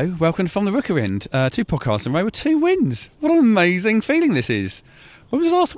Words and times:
Hello, 0.00 0.16
welcome 0.18 0.46
from 0.46 0.64
the 0.64 0.72
Rookery 0.72 1.02
End. 1.02 1.28
Uh, 1.30 1.50
two 1.50 1.62
podcasts 1.62 2.06
in 2.06 2.14
a 2.14 2.18
row 2.18 2.24
with 2.24 2.32
two 2.32 2.56
wins. 2.56 3.10
What 3.20 3.32
an 3.32 3.36
amazing 3.36 4.00
feeling 4.00 4.32
this 4.32 4.48
is. 4.48 4.82
When 5.28 5.42
was 5.42 5.50
the 5.50 5.54
last? 5.54 5.76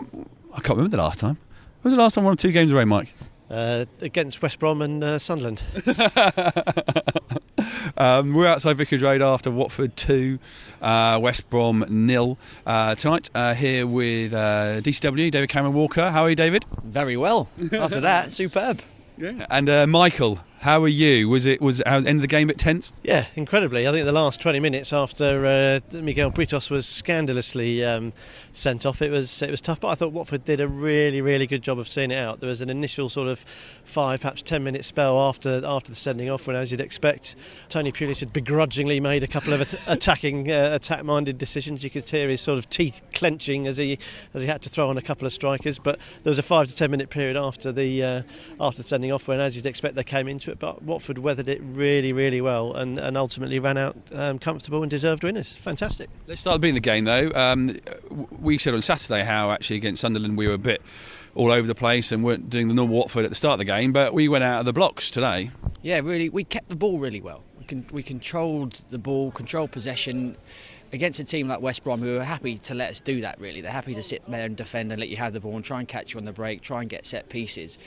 I 0.53 0.61
can't 0.61 0.77
remember 0.77 0.97
the 0.97 1.03
last 1.03 1.19
time. 1.19 1.39
When 1.81 1.91
was 1.91 1.95
the 1.95 2.01
last 2.01 2.15
time 2.15 2.23
one 2.23 2.31
won 2.31 2.37
two 2.37 2.53
games 2.53 2.71
in 2.71 2.77
a 2.77 2.79
row, 2.79 2.87
Mike? 2.87 3.13
Uh, 3.51 3.87
against 4.01 4.41
West 4.41 4.61
Brom 4.61 4.81
and 4.81 5.03
uh, 5.03 5.19
Sunderland. 5.19 5.61
Um, 7.97 8.33
we're 8.33 8.47
outside 8.47 8.79
Vicarage 8.79 9.03
Road 9.03 9.23
after 9.23 9.51
Watford 9.51 9.97
2, 9.97 10.39
uh, 10.81 11.19
West 11.23 11.49
Brom 11.51 11.85
nil. 11.89 12.39
Uh, 12.65 12.95
tonight, 12.95 13.29
uh, 13.35 13.55
here 13.55 13.87
with 13.87 14.33
uh, 14.33 14.81
DCW, 14.81 15.31
David 15.31 15.51
Cameron 15.51 15.75
Walker. 15.75 16.11
How 16.11 16.23
are 16.23 16.31
you, 16.31 16.35
David? 16.37 16.65
Very 16.83 17.17
well. 17.17 17.49
After 17.73 18.01
that, 18.01 18.33
superb. 18.33 18.81
Yeah. 19.19 19.47
And 19.51 19.69
uh, 19.69 19.87
Michael, 19.87 20.41
how 20.63 20.81
are 20.85 20.89
you? 20.89 21.29
Was 21.29 21.45
it 21.45 21.61
was 21.61 21.83
how, 21.85 21.97
end 21.97 22.09
of 22.09 22.21
the 22.21 22.29
game 22.29 22.49
at 22.49 22.57
tense? 22.57 22.93
Yeah, 23.03 23.27
incredibly. 23.35 23.89
I 23.89 23.91
think 23.91 24.05
the 24.05 24.13
last 24.13 24.41
20 24.41 24.61
minutes 24.61 24.93
after 24.93 25.45
uh, 25.45 25.81
Miguel 26.01 26.31
Britos 26.31 26.71
was 26.71 26.87
scandalously 26.87 27.85
um, 27.85 28.13
sent 28.53 28.87
off, 28.87 29.03
it 29.03 29.11
was 29.11 29.43
it 29.43 29.51
was 29.51 29.61
tough. 29.61 29.81
But 29.81 29.89
I 29.89 29.95
thought 29.97 30.13
Watford 30.13 30.45
did 30.45 30.61
a 30.61 30.69
really 30.69 31.21
really 31.21 31.49
good 31.49 31.63
job 31.63 31.81
of 31.81 31.89
seeing 31.89 32.13
it 32.13 32.19
out. 32.19 32.39
There 32.39 32.49
was 32.49 32.61
an 32.61 32.71
initial 32.71 33.09
sort 33.09 33.27
of 33.27 33.45
five, 33.85 34.21
perhaps 34.21 34.41
10 34.41 34.63
minute 34.63 34.85
spell 34.85 35.21
after 35.21 35.63
after 35.65 35.91
the 35.91 35.97
sending 35.97 36.31
off, 36.31 36.47
when 36.47 36.55
as 36.55 36.71
you'd 36.71 36.81
expect, 36.81 37.35
Tony 37.69 37.91
Pulis 37.91 38.21
had 38.21 38.33
begrudgingly 38.33 39.01
made 39.01 39.25
a 39.25 39.29
couple 39.29 39.53
of 39.53 39.61
at- 39.63 39.83
attacking 39.89 40.49
uh, 40.49 40.71
attack 40.75 41.05
minded 41.05 41.39
decisions. 41.39 41.83
You 41.83 41.91
could 41.91 42.09
hear 42.09 42.29
his 42.29 42.41
sort 42.41 42.59
of 42.59 42.71
teeth 42.71 43.03
clenching 43.13 43.67
as 43.67 43.79
he 43.79 43.99
as 44.33 44.43
he 44.43 44.47
had 44.47 44.63
to 44.63 44.69
throw 44.69 44.89
on 44.89 44.97
a 44.97 45.03
couple 45.03 45.27
of 45.27 45.33
strikers. 45.33 45.81
But 45.81 45.99
there 46.23 46.31
was 46.31 46.39
a 46.39 46.43
five 46.45 46.69
to 46.69 46.75
10 46.77 46.89
minute 46.89 47.11
period 47.11 47.37
after 47.37 47.73
the 47.73 48.03
uh, 48.05 48.23
after 48.61 48.83
the 48.83 48.89
sending 48.89 49.11
off, 49.11 49.27
when 49.27 49.41
as 49.41 49.57
you'd 49.57 49.67
expect 49.67 49.97
they 49.97 50.05
came 50.05 50.29
into 50.29 50.52
it. 50.52 50.52
But 50.59 50.83
Watford 50.83 51.19
weathered 51.19 51.49
it 51.49 51.61
really 51.63 52.13
really 52.13 52.41
well 52.41 52.75
and, 52.75 52.99
and 52.99 53.17
ultimately 53.17 53.59
ran 53.59 53.79
out 53.79 53.97
um, 54.13 54.39
comfortable 54.39 54.83
and 54.83 54.91
deserved 54.91 55.25
winners. 55.25 55.55
Fantastic. 55.57 56.11
Let's 56.27 56.41
start 56.41 56.61
being 56.61 56.75
the 56.75 56.81
game 56.81 57.05
though. 57.05 57.31
Um, 57.35 57.79
we 58.11 58.59
said 58.59 58.75
on 58.75 58.83
Saturday 58.83 59.25
how 59.25 59.51
actually 59.51 59.77
against 59.77 60.01
Sunderland 60.03 60.37
we 60.37 60.47
were 60.47 60.55
a 60.55 60.59
bit 60.59 60.83
all 61.35 61.51
over 61.51 61.67
the 61.67 61.75
place 61.75 62.13
and 62.13 62.23
weren't 62.23 62.51
doing 62.51 62.69
the 62.69 62.75
normal 62.75 62.97
Watford 62.97 63.25
at 63.25 63.31
the 63.31 63.35
start 63.35 63.55
of 63.55 63.59
the 63.59 63.65
game, 63.65 63.93
but 63.93 64.13
we 64.13 64.29
went 64.29 64.45
out 64.45 64.61
of 64.61 64.67
the 64.67 64.73
blocks 64.73 65.11
today. 65.11 65.51
Yeah, 65.81 66.01
really, 66.01 66.29
we 66.29 66.45
kept 66.45 66.69
the 66.69 66.77
ball 66.77 66.99
really 66.99 67.21
well. 67.21 67.43
We, 67.59 67.65
con- 67.65 67.87
we 67.91 68.03
controlled 68.03 68.81
the 68.91 68.99
ball, 68.99 69.31
controlled 69.31 69.73
possession 69.73 70.37
against 70.93 71.19
a 71.21 71.25
team 71.25 71.49
like 71.49 71.61
West 71.63 71.85
Brom 71.85 72.01
who 72.01 72.19
are 72.19 72.25
happy 72.25 72.59
to 72.59 72.75
let 72.75 72.91
us 72.91 73.01
do 73.01 73.23
that, 73.23 73.41
really. 73.41 73.63
They're 73.63 73.73
happy 73.73 73.95
to 73.95 74.03
sit 74.03 74.23
there 74.29 74.45
and 74.45 74.57
defend 74.57 74.93
and 74.93 75.01
let 75.01 75.09
you 75.09 75.17
have 75.17 75.33
the 75.33 75.41
ball 75.41 75.57
and 75.57 75.65
try 75.65 75.79
and 75.79 75.89
catch 75.89 76.13
you 76.13 76.21
on 76.21 76.27
the 76.27 76.33
break, 76.33 76.61
try 76.61 76.83
and 76.83 76.91
get 76.91 77.07
set 77.07 77.31
pieces. 77.31 77.79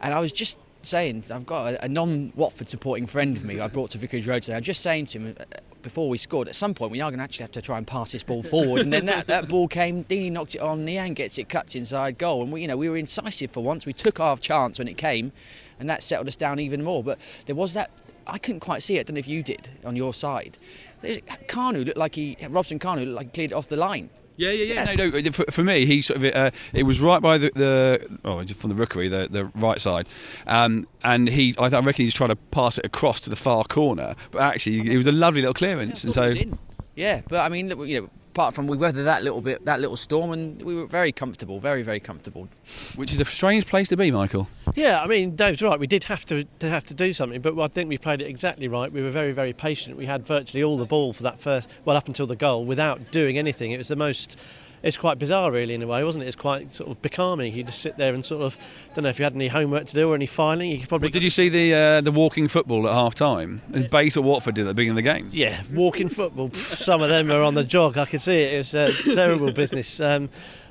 And 0.00 0.14
I 0.14 0.20
was 0.20 0.32
just 0.32 0.58
saying, 0.82 1.24
I've 1.30 1.46
got 1.46 1.74
a, 1.74 1.84
a 1.84 1.88
non 1.88 2.32
Watford 2.36 2.70
supporting 2.70 3.06
friend 3.06 3.36
of 3.36 3.44
me 3.44 3.60
I 3.60 3.68
brought 3.68 3.90
to 3.90 3.98
Vicarage 3.98 4.26
Road 4.26 4.42
today. 4.42 4.56
I'm 4.56 4.62
just 4.62 4.80
saying 4.80 5.06
to 5.06 5.18
him, 5.18 5.36
uh, 5.38 5.44
before 5.82 6.08
we 6.08 6.18
scored, 6.18 6.48
at 6.48 6.54
some 6.54 6.74
point 6.74 6.92
we 6.92 7.00
are 7.00 7.10
going 7.10 7.18
to 7.18 7.24
actually 7.24 7.44
have 7.44 7.52
to 7.52 7.62
try 7.62 7.78
and 7.78 7.86
pass 7.86 8.12
this 8.12 8.22
ball 8.22 8.42
forward. 8.42 8.82
and 8.82 8.92
then 8.92 9.06
that, 9.06 9.26
that 9.26 9.48
ball 9.48 9.68
came, 9.68 10.04
Deeney 10.04 10.30
knocked 10.30 10.54
it 10.54 10.60
on, 10.60 10.84
Niang 10.84 11.14
gets 11.14 11.38
it, 11.38 11.48
cuts 11.48 11.74
inside 11.74 12.18
goal. 12.18 12.42
And 12.42 12.52
we, 12.52 12.62
you 12.62 12.68
know, 12.68 12.76
we 12.76 12.88
were 12.88 12.96
incisive 12.96 13.50
for 13.50 13.62
once. 13.62 13.86
We 13.86 13.92
took 13.92 14.20
our 14.20 14.36
chance 14.36 14.78
when 14.78 14.88
it 14.88 14.96
came, 14.96 15.32
and 15.78 15.88
that 15.88 16.02
settled 16.02 16.28
us 16.28 16.36
down 16.36 16.60
even 16.60 16.82
more. 16.82 17.02
But 17.02 17.18
there 17.46 17.56
was 17.56 17.74
that, 17.74 17.90
I 18.26 18.38
couldn't 18.38 18.60
quite 18.60 18.82
see 18.82 18.96
it. 18.96 19.00
I 19.00 19.02
don't 19.04 19.14
know 19.14 19.20
if 19.20 19.28
you 19.28 19.42
did 19.42 19.70
on 19.84 19.96
your 19.96 20.12
side. 20.12 20.58
Kanu 21.02 21.86
looked 21.86 21.96
like 21.98 22.14
he, 22.16 22.36
Robson 22.48 22.78
Kanu 22.78 23.04
looked 23.04 23.16
like 23.16 23.26
he 23.26 23.32
cleared 23.32 23.52
it 23.52 23.54
off 23.54 23.68
the 23.68 23.76
line. 23.76 24.10
Yeah, 24.38 24.50
yeah, 24.52 24.72
yeah. 24.74 24.94
No, 24.94 25.08
no. 25.10 25.30
For, 25.32 25.44
for 25.50 25.62
me, 25.64 25.84
he 25.84 26.00
sort 26.00 26.22
of 26.22 26.32
uh, 26.34 26.50
it 26.72 26.84
was 26.84 27.00
right 27.00 27.20
by 27.20 27.38
the, 27.38 27.50
the 27.54 28.18
oh, 28.24 28.44
from 28.46 28.70
the 28.70 28.76
rookery, 28.76 29.08
the, 29.08 29.26
the 29.30 29.46
right 29.56 29.80
side, 29.80 30.06
um, 30.46 30.86
and 31.02 31.28
he 31.28 31.54
I 31.58 31.68
reckon 31.68 32.04
he's 32.04 32.14
trying 32.14 32.30
to 32.30 32.36
pass 32.36 32.78
it 32.78 32.86
across 32.86 33.20
to 33.22 33.30
the 33.30 33.36
far 33.36 33.64
corner, 33.64 34.14
but 34.30 34.40
actually 34.42 34.90
it 34.92 34.96
was 34.96 35.06
a 35.08 35.12
lovely 35.12 35.40
little 35.40 35.54
clearance, 35.54 36.04
Yeah, 36.04 36.10
and 36.10 36.18
I 36.18 36.22
it 36.22 36.22
so 36.22 36.26
was 36.28 36.36
in. 36.36 36.58
yeah, 36.94 37.20
but 37.28 37.40
I 37.40 37.48
mean, 37.48 37.68
you 37.88 38.02
know, 38.02 38.10
apart 38.38 38.54
from 38.54 38.68
we 38.68 38.76
weathered 38.76 39.04
that 39.04 39.24
little 39.24 39.40
bit, 39.40 39.64
that 39.64 39.80
little 39.80 39.96
storm, 39.96 40.30
and 40.30 40.62
we 40.62 40.72
were 40.72 40.86
very 40.86 41.10
comfortable, 41.10 41.58
very, 41.58 41.82
very 41.82 41.98
comfortable. 41.98 42.48
which 42.94 43.10
is 43.10 43.20
a 43.20 43.24
strange 43.24 43.66
place 43.66 43.88
to 43.88 43.96
be, 43.96 44.12
Michael. 44.12 44.48
Yeah, 44.76 45.02
I 45.02 45.08
mean, 45.08 45.34
Dave's 45.34 45.60
right. 45.60 45.80
We 45.80 45.88
did 45.88 46.04
have 46.04 46.24
to, 46.26 46.44
to 46.44 46.70
have 46.70 46.84
to 46.86 46.94
do 46.94 47.12
something, 47.12 47.40
but 47.40 47.58
I 47.58 47.66
think 47.66 47.88
we 47.88 47.98
played 47.98 48.20
it 48.20 48.28
exactly 48.28 48.68
right. 48.68 48.92
We 48.92 49.02
were 49.02 49.10
very, 49.10 49.32
very 49.32 49.52
patient. 49.52 49.96
We 49.96 50.06
had 50.06 50.24
virtually 50.24 50.62
all 50.62 50.76
the 50.76 50.84
ball 50.84 51.12
for 51.12 51.24
that 51.24 51.40
first, 51.40 51.68
well, 51.84 51.96
up 51.96 52.06
until 52.06 52.28
the 52.28 52.36
goal, 52.36 52.64
without 52.64 53.10
doing 53.10 53.38
anything. 53.38 53.72
It 53.72 53.78
was 53.78 53.88
the 53.88 53.96
most. 53.96 54.38
It's 54.82 54.96
quite 54.96 55.18
bizarre, 55.18 55.50
really, 55.50 55.74
in 55.74 55.82
a 55.82 55.86
way, 55.86 56.04
wasn't 56.04 56.24
it? 56.24 56.28
It's 56.28 56.36
quite 56.36 56.72
sort 56.72 56.90
of 56.90 57.02
becalming. 57.02 57.52
You 57.52 57.64
just 57.64 57.80
sit 57.80 57.96
there 57.96 58.14
and 58.14 58.24
sort 58.24 58.42
of 58.42 58.56
don't 58.94 59.02
know 59.04 59.08
if 59.10 59.18
you 59.18 59.24
had 59.24 59.34
any 59.34 59.48
homework 59.48 59.86
to 59.86 59.94
do 59.94 60.10
or 60.10 60.14
any 60.14 60.26
filing. 60.26 60.70
You 60.70 60.78
could 60.78 60.88
probably 60.88 61.08
But 61.08 61.14
did 61.14 61.22
you 61.22 61.30
see 61.30 61.48
the 61.48 61.74
uh, 61.74 62.00
the 62.00 62.12
walking 62.12 62.48
football 62.48 62.86
at 62.88 62.94
half 62.94 63.14
time? 63.14 63.60
Base 63.90 64.16
what 64.16 64.24
Watford 64.24 64.54
did 64.54 64.62
at 64.62 64.68
the 64.68 64.74
beginning 64.74 64.98
of 64.98 65.04
the 65.04 65.10
game. 65.10 65.28
Yeah, 65.32 65.62
walking 65.72 66.08
football. 66.08 66.50
Some 66.52 67.02
of 67.02 67.08
them 67.08 67.30
are 67.30 67.42
on 67.42 67.54
the 67.54 67.64
jog. 67.64 67.98
I 67.98 68.04
could 68.04 68.22
see 68.22 68.40
it. 68.40 68.54
It 68.54 68.58
was 68.58 68.74
uh, 68.74 68.92
terrible 69.14 69.52
business. 69.52 69.98
Um, 70.00 70.28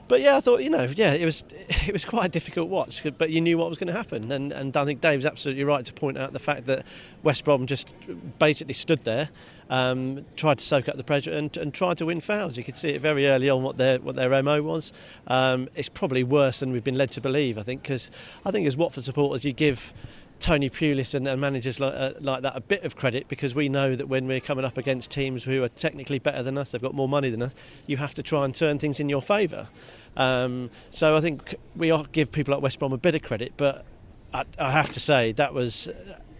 but 0.08 0.22
yeah, 0.22 0.38
I 0.38 0.42
thought 0.42 0.64
you 0.64 0.70
know, 0.70 0.88
yeah, 0.96 1.14
it 1.14 1.26
was 1.26 1.44
it 1.52 1.94
was 1.94 2.06
quite 2.06 2.26
a 2.26 2.30
difficult 2.30 2.70
watch, 2.70 3.04
but 3.18 3.30
you 3.30 3.42
knew 3.42 3.58
what 3.58 3.70
was 3.70 3.78
going 3.78 3.88
to 3.88 3.94
happen, 3.94 4.32
and 4.32 4.52
and 4.52 4.76
I 4.76 4.86
think 4.86 5.02
Dave's 5.02 5.26
absolutely 5.26 5.64
right 5.64 5.86
to 5.86 5.94
point 5.94 6.18
out 6.18 6.34
the 6.34 6.40
fact 6.40 6.66
that 6.68 6.86
West 7.24 7.44
Brom 7.44 7.68
just 7.68 7.94
basically 8.40 8.74
stood 8.74 9.04
there, 9.04 9.30
um, 9.70 10.26
tried 10.36 10.60
to 10.60 10.66
soak 10.66 10.88
up 10.88 10.98
the 10.98 11.04
pressure, 11.04 11.32
and, 11.32 11.56
and 11.58 11.74
tried 11.74 11.98
to 11.98 12.06
win 12.06 12.22
fouls. 12.22 12.58
You 12.58 12.64
could 12.64 12.78
see 12.78 12.90
it 12.90 13.02
very 13.02 13.28
early 13.28 13.50
on 13.50 13.64
what 13.64 13.78
their 13.78 14.00
what 14.00 14.16
their 14.16 14.42
mo 14.42 14.62
was. 14.62 14.94
Um, 15.28 15.70
it's 15.76 15.90
probably 15.90 16.24
worse 16.24 16.60
than 16.60 16.72
we've 16.72 16.84
been 16.84 16.98
led 16.98 17.12
to 17.12 17.22
believe. 17.22 17.58
I 17.58 17.64
think 17.64 17.82
because 17.82 18.10
I 18.46 18.52
think 18.52 18.68
as 18.68 18.78
Watford 18.78 19.04
supporters, 19.04 19.44
you 19.44 19.54
give 19.54 19.94
Tony 20.40 20.70
Pulis 20.70 21.14
and, 21.14 21.28
and 21.28 21.42
managers 21.42 21.80
like, 21.80 21.94
uh, 21.96 22.12
like 22.20 22.42
that 22.44 22.56
a 22.56 22.62
bit 22.62 22.84
of 22.84 22.96
credit 22.96 23.28
because 23.28 23.56
we 23.56 23.70
know 23.70 23.96
that 23.96 24.08
when 24.08 24.28
we're 24.28 24.40
coming 24.40 24.66
up 24.66 24.78
against 24.78 25.12
teams 25.12 25.44
who 25.44 25.64
are 25.64 25.70
technically 25.70 26.20
better 26.20 26.44
than 26.44 26.58
us, 26.58 26.72
they've 26.72 26.82
got 26.82 26.94
more 26.94 27.10
money 27.10 27.30
than 27.30 27.42
us, 27.42 27.54
you 27.88 27.98
have 27.98 28.14
to 28.14 28.24
try 28.24 28.46
and 28.46 28.54
turn 28.54 28.80
things 28.80 29.00
in 29.00 29.10
your 29.10 29.22
favour. 29.22 29.68
Um, 30.16 30.70
so 30.92 31.16
I 31.16 31.22
think 31.22 31.56
we 31.76 31.94
give 32.12 32.32
people 32.32 32.54
like 32.54 32.64
West 32.64 32.80
Brom 32.80 32.94
a 32.94 32.98
bit 32.98 33.16
of 33.16 33.22
credit, 33.22 33.54
but 33.58 33.86
I, 34.34 34.46
I 34.58 34.72
have 34.72 34.92
to 34.94 35.00
say 35.00 35.32
that 35.34 35.54
was 35.54 35.88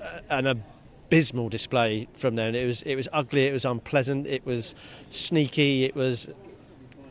uh, 0.02 0.20
an 0.30 0.48
abysmal 0.48 1.50
display 1.50 2.08
from 2.14 2.36
them. 2.36 2.56
It 2.56 2.66
was 2.66 2.82
it 2.84 2.96
was 2.96 3.08
ugly, 3.14 3.48
it 3.48 3.54
was 3.54 3.66
unpleasant, 3.66 4.28
it 4.28 4.46
was 4.46 4.76
sneaky, 5.10 5.86
it 5.86 5.96
was 5.96 6.28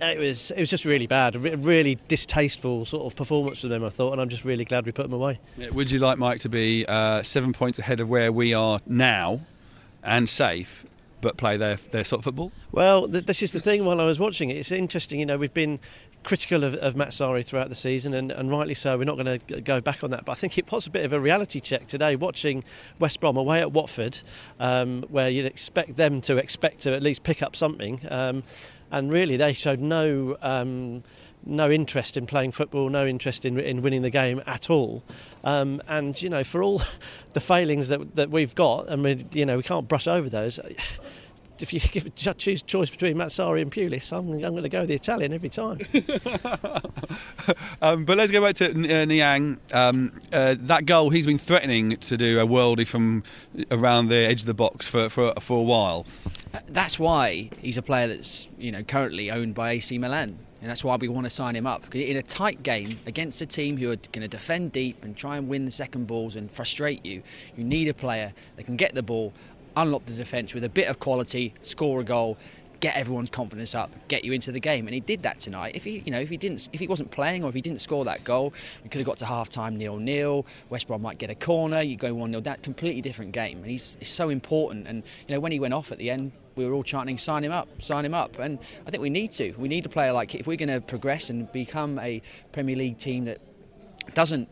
it 0.00 0.19
was 0.19 0.50
it 0.50 0.60
was 0.60 0.70
just 0.70 0.84
really 0.84 1.06
bad, 1.06 1.37
a 1.37 1.38
really 1.38 1.98
distasteful 2.08 2.84
sort 2.84 3.06
of 3.06 3.16
performance 3.16 3.60
from 3.60 3.70
them. 3.70 3.84
I 3.84 3.90
thought, 3.90 4.12
and 4.12 4.20
I'm 4.20 4.28
just 4.28 4.44
really 4.44 4.64
glad 4.64 4.87
we 4.87 4.93
put 4.93 5.04
them 5.04 5.12
away. 5.12 5.38
Yeah, 5.56 5.70
Would 5.70 5.90
you 5.90 5.98
like 5.98 6.19
Mike 6.19 6.40
to 6.40 6.48
be 6.48 6.84
uh, 6.87 7.22
seven 7.22 7.52
points 7.52 7.78
ahead 7.78 8.00
of 8.00 8.08
where 8.08 8.32
we 8.32 8.54
are 8.54 8.81
now, 8.87 9.40
and 10.02 10.28
safe, 10.28 10.84
but 11.20 11.37
play 11.37 11.56
their 11.56 11.76
their 11.76 12.04
sort 12.04 12.20
of 12.20 12.25
football? 12.25 12.52
Well, 12.72 13.08
th- 13.08 13.26
this 13.26 13.43
is 13.43 13.52
the 13.52 13.60
thing. 13.60 13.84
While 13.84 14.00
I 14.00 14.04
was 14.04 14.19
watching 14.19 14.50
it, 14.50 14.56
it's 14.56 14.70
interesting. 14.70 15.20
You 15.20 15.26
know, 15.26 15.38
we've 15.38 15.54
been 15.54 15.78
critical 16.25 16.64
of, 16.64 16.75
of 16.75 16.94
Mazzari 16.94 17.44
throughout 17.44 17.69
the 17.69 17.76
season, 17.76 18.12
and, 18.12 18.32
and 18.32 18.50
rightly 18.50 18.75
so. 18.75 18.98
We're 18.98 19.04
not 19.04 19.16
going 19.16 19.38
to 19.38 19.60
go 19.60 19.81
back 19.81 20.02
on 20.02 20.10
that. 20.10 20.25
But 20.25 20.32
I 20.32 20.34
think 20.34 20.58
it 20.58 20.70
was 20.70 20.87
a 20.87 20.90
bit 20.90 21.04
of 21.04 21.12
a 21.12 21.20
reality 21.20 21.60
check 21.60 21.87
today, 21.87 22.16
watching 22.16 22.64
West 22.98 23.20
Brom 23.20 23.37
away 23.37 23.60
at 23.60 23.72
Watford, 23.72 24.20
um, 24.58 25.04
where 25.08 25.31
you'd 25.31 25.46
expect 25.46 25.96
them 25.96 26.20
to 26.22 26.37
expect 26.37 26.81
to 26.82 26.93
at 26.93 27.02
least 27.02 27.22
pick 27.22 27.43
up 27.43 27.54
something, 27.54 28.00
um, 28.10 28.43
and 28.90 29.12
really 29.12 29.36
they 29.36 29.52
showed 29.52 29.80
no. 29.80 30.36
Um, 30.42 31.02
no 31.48 31.70
interest 31.70 32.16
in 32.16 32.26
playing 32.26 32.50
football, 32.50 32.88
no 32.88 33.06
interest 33.06 33.44
in, 33.44 33.58
in 33.60 33.80
winning 33.80 34.02
the 34.02 34.10
game 34.10 34.42
at 34.46 34.68
all. 34.68 35.04
Um, 35.44 35.80
and 35.86 36.20
you 36.20 36.28
know, 36.28 36.42
for 36.42 36.60
all 36.60 36.82
the 37.34 37.40
failings 37.40 37.88
that 37.88 38.16
that 38.16 38.30
we've 38.30 38.54
got, 38.54 38.90
I 38.90 38.96
mean, 38.96 39.28
you 39.32 39.46
know, 39.46 39.56
we 39.56 39.62
can't 39.62 39.86
brush 39.86 40.08
over 40.08 40.28
those. 40.28 40.58
If 41.61 41.73
you 41.73 41.81
give 41.93 42.06
a 42.06 42.11
choose 42.11 42.62
choice 42.62 42.91
between 42.91 43.17
Mazzari 43.17 43.62
and 43.62 43.73
Pulis, 43.73 44.12
I'm, 44.12 44.31
I'm 44.32 44.41
going 44.41 44.62
to 44.62 44.69
go 44.69 44.81
with 44.81 44.88
the 44.88 44.94
Italian 44.94 45.32
every 45.32 45.50
time. 45.50 45.79
Um, 47.82 48.05
but 48.05 48.17
let's 48.17 48.32
go 48.32 48.43
back 48.43 48.55
to 48.56 48.70
uh, 48.70 49.05
Niang. 49.05 49.58
Um, 49.73 50.12
uh, 50.32 50.56
that 50.61 50.87
goal, 50.87 51.11
he's 51.11 51.26
been 51.26 51.38
threatening 51.38 51.97
to 51.99 52.17
do 52.17 52.41
a 52.41 52.47
worldie 52.47 52.87
from 52.87 53.23
around 53.70 54.08
the 54.08 54.17
edge 54.17 54.41
of 54.41 54.47
the 54.47 54.55
box 54.55 54.88
for, 54.88 55.08
for, 55.08 55.35
for 55.41 55.58
a 55.58 55.62
while. 55.62 56.06
Uh, 56.53 56.61
That's 56.69 56.99
why 56.99 57.50
he's 57.61 57.76
a 57.76 57.82
player 57.82 58.08
that's 58.08 58.49
you 58.58 58.73
know 58.73 58.82
currently 58.82 59.31
owned 59.31 59.55
by 59.55 59.73
AC 59.73 59.99
Milan. 59.99 60.38
And 60.62 60.70
that's 60.70 60.82
why 60.82 60.97
we 60.97 61.06
want 61.06 61.26
to 61.26 61.31
sign 61.31 61.55
him 61.55 61.67
up. 61.67 61.94
In 61.94 62.17
a 62.17 62.23
tight 62.23 62.62
game 62.62 62.99
against 63.06 63.41
a 63.43 63.47
team 63.47 63.76
who 63.76 63.91
are 63.91 63.97
going 63.97 64.23
to 64.23 64.29
defend 64.29 64.73
deep 64.73 65.05
and 65.05 65.14
try 65.14 65.37
and 65.37 65.49
win 65.49 65.67
the 65.67 65.70
second 65.70 66.06
balls 66.06 66.35
and 66.35 66.50
frustrate 66.50 67.05
you, 67.05 67.23
you 67.56 67.62
need 67.62 67.88
a 67.88 67.94
player 67.94 68.32
that 68.56 68.64
can 68.64 68.75
get 68.75 68.94
the 68.94 69.03
ball, 69.03 69.35
unlock 69.76 70.06
the 70.06 70.14
defence 70.14 70.55
with 70.55 70.64
a 70.64 70.69
bit 70.69 70.88
of 70.88 70.99
quality, 70.99 71.55
score 71.62 72.00
a 72.00 72.05
goal, 72.05 72.37
get 72.81 72.96
everyone's 72.96 73.31
confidence 73.31 73.75
up, 73.75 73.90
get 74.08 74.25
you 74.25 74.32
into 74.32 74.52
the 74.52 74.61
game. 74.61 74.87
And 74.87 74.94
he 74.94 75.00
did 75.00 75.23
that 75.23 75.40
tonight. 75.40 75.75
If 75.75 75.84
he, 75.84 76.02
you 76.05 76.11
know, 76.11 76.20
if 76.20 76.28
he 76.28 76.37
didn't, 76.37 76.69
if 76.73 76.81
he 76.81 76.87
wasn't 76.87 77.11
playing 77.11 77.44
or 77.44 77.49
if 77.49 77.55
he 77.55 77.61
didn't 77.61 77.81
score 77.81 78.05
that 78.05 78.25
goal, 78.25 78.52
we 78.82 78.88
could 78.88 78.99
have 78.99 79.06
got 79.06 79.17
to 79.19 79.26
half 79.26 79.49
time 79.49 79.76
nil 79.76 79.96
nil. 79.96 80.46
West 80.70 80.88
Brom 80.88 81.02
might 81.02 81.19
get 81.19 81.31
a 81.31 81.34
corner. 81.34 81.81
You 81.81 81.96
go 81.96 82.12
one 82.14 82.31
0 82.31 82.40
That 82.43 82.62
completely 82.62 83.02
different 83.02 83.32
game. 83.32 83.58
And 83.58 83.67
he's, 83.67 83.96
he's 83.99 84.08
so 84.08 84.28
important. 84.28 84.87
And 84.87 85.02
you 85.26 85.34
know, 85.34 85.40
when 85.40 85.52
he 85.52 85.61
went 85.61 85.75
off 85.75 85.93
at 85.93 85.99
the 85.99 86.11
end, 86.11 86.32
we 86.55 86.64
were 86.64 86.72
all 86.72 86.82
chanting, 86.82 87.19
sign 87.19 87.44
him 87.44 87.52
up, 87.52 87.69
sign 87.82 88.05
him 88.05 88.14
up. 88.14 88.38
And 88.38 88.58
I 88.87 88.90
think 88.90 89.02
we 89.02 89.11
need 89.11 89.32
to. 89.32 89.52
We 89.58 89.69
need 89.69 89.84
a 89.84 89.90
player 89.90 90.12
like 90.12 90.34
if 90.34 90.46
we're 90.46 90.56
going 90.56 90.70
to 90.70 90.81
progress 90.81 91.29
and 91.31 91.50
become 91.52 91.99
a 91.99 92.22
Premier 92.52 92.76
League 92.76 92.99
team 92.99 93.26
that 93.26 93.40
doesn't 94.14 94.49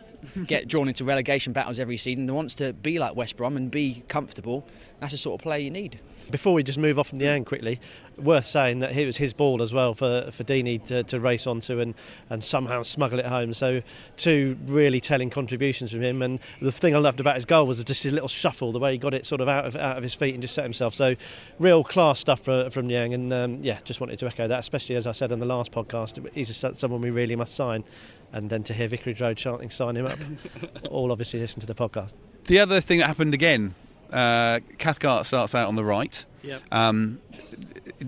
get 0.46 0.68
drawn 0.68 0.88
into 0.88 1.04
relegation 1.04 1.52
battles 1.52 1.78
every 1.78 1.96
season 1.96 2.28
and 2.28 2.34
wants 2.34 2.54
to 2.56 2.72
be 2.72 2.98
like 2.98 3.16
West 3.16 3.36
Brom 3.36 3.56
and 3.56 3.70
be 3.70 4.02
comfortable. 4.08 4.66
That's 5.00 5.12
the 5.12 5.18
sort 5.18 5.40
of 5.40 5.42
player 5.42 5.60
you 5.60 5.70
need. 5.70 6.00
Before 6.30 6.54
we 6.54 6.62
just 6.62 6.78
move 6.78 6.98
off 6.98 7.08
from 7.08 7.18
the 7.18 7.26
end 7.26 7.44
quickly, 7.44 7.78
worth 8.16 8.46
saying 8.46 8.78
that 8.78 8.96
it 8.96 9.04
was 9.04 9.18
his 9.18 9.32
ball 9.32 9.60
as 9.60 9.74
well 9.74 9.94
for, 9.94 10.30
for 10.30 10.44
Deeney 10.44 10.82
to, 10.86 11.02
to 11.04 11.20
race 11.20 11.46
onto 11.46 11.80
and, 11.80 11.94
and 12.30 12.42
somehow 12.42 12.82
smuggle 12.82 13.18
it 13.18 13.26
home. 13.26 13.52
So, 13.52 13.82
two 14.16 14.56
really 14.66 15.00
telling 15.00 15.30
contributions 15.30 15.90
from 15.90 16.02
him. 16.02 16.22
And 16.22 16.40
the 16.62 16.72
thing 16.72 16.94
I 16.94 16.98
loved 16.98 17.20
about 17.20 17.34
his 17.34 17.44
goal 17.44 17.66
was 17.66 17.82
just 17.84 18.04
his 18.04 18.12
little 18.12 18.28
shuffle, 18.28 18.72
the 18.72 18.78
way 18.78 18.92
he 18.92 18.98
got 18.98 19.12
it 19.12 19.26
sort 19.26 19.40
of 19.40 19.48
out 19.48 19.66
of, 19.66 19.76
out 19.76 19.96
of 19.96 20.02
his 20.02 20.14
feet 20.14 20.34
and 20.34 20.42
just 20.42 20.54
set 20.54 20.64
himself. 20.64 20.94
So, 20.94 21.14
real 21.58 21.84
class 21.84 22.20
stuff 22.20 22.40
for, 22.40 22.70
from 22.70 22.86
Niang. 22.86 23.12
And 23.12 23.32
um, 23.32 23.62
yeah, 23.62 23.78
just 23.84 24.00
wanted 24.00 24.18
to 24.20 24.26
echo 24.26 24.48
that, 24.48 24.60
especially 24.60 24.96
as 24.96 25.06
I 25.06 25.12
said 25.12 25.32
on 25.32 25.40
the 25.40 25.46
last 25.46 25.72
podcast, 25.72 26.26
he's 26.32 26.64
someone 26.78 27.00
we 27.00 27.10
really 27.10 27.36
must 27.36 27.54
sign. 27.54 27.84
And 28.34 28.50
then 28.50 28.64
to 28.64 28.74
hear 28.74 28.88
Vicarage 28.88 29.20
Road 29.20 29.36
chanting, 29.36 29.70
sign 29.70 29.96
him 29.96 30.06
up. 30.06 30.18
all 30.90 31.10
obviously 31.12 31.40
listen 31.40 31.60
to 31.60 31.66
the 31.66 31.74
podcast. 31.74 32.12
The 32.44 32.60
other 32.60 32.80
thing 32.80 32.98
that 32.98 33.06
happened 33.06 33.32
again 33.32 33.74
uh, 34.14 34.60
Cathcart 34.78 35.26
starts 35.26 35.54
out 35.54 35.68
on 35.68 35.74
the 35.74 35.84
right. 35.84 36.24
Yep. 36.42 36.62
Um, 36.72 37.20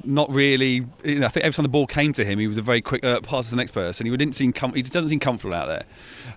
not 0.04 0.30
really. 0.30 0.86
You 1.04 1.18
know, 1.18 1.26
I 1.26 1.28
think 1.28 1.44
every 1.44 1.54
time 1.54 1.64
the 1.64 1.68
ball 1.68 1.86
came 1.86 2.12
to 2.14 2.24
him, 2.24 2.38
he 2.38 2.46
was 2.46 2.58
a 2.58 2.62
very 2.62 2.80
quick 2.80 3.04
uh, 3.04 3.20
pass 3.20 3.46
to 3.46 3.50
the 3.50 3.56
next 3.56 3.72
person. 3.72 4.06
He 4.06 4.16
didn't 4.16 4.36
seem 4.36 4.52
com- 4.52 4.74
he 4.74 4.82
doesn't 4.82 5.10
seem 5.10 5.20
comfortable 5.20 5.54
out 5.54 5.66
there. 5.66 5.84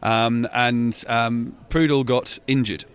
Um, 0.02 0.48
and 0.54 1.02
um, 1.08 1.56
Prödl 1.70 2.06
got 2.06 2.40
injured, 2.48 2.86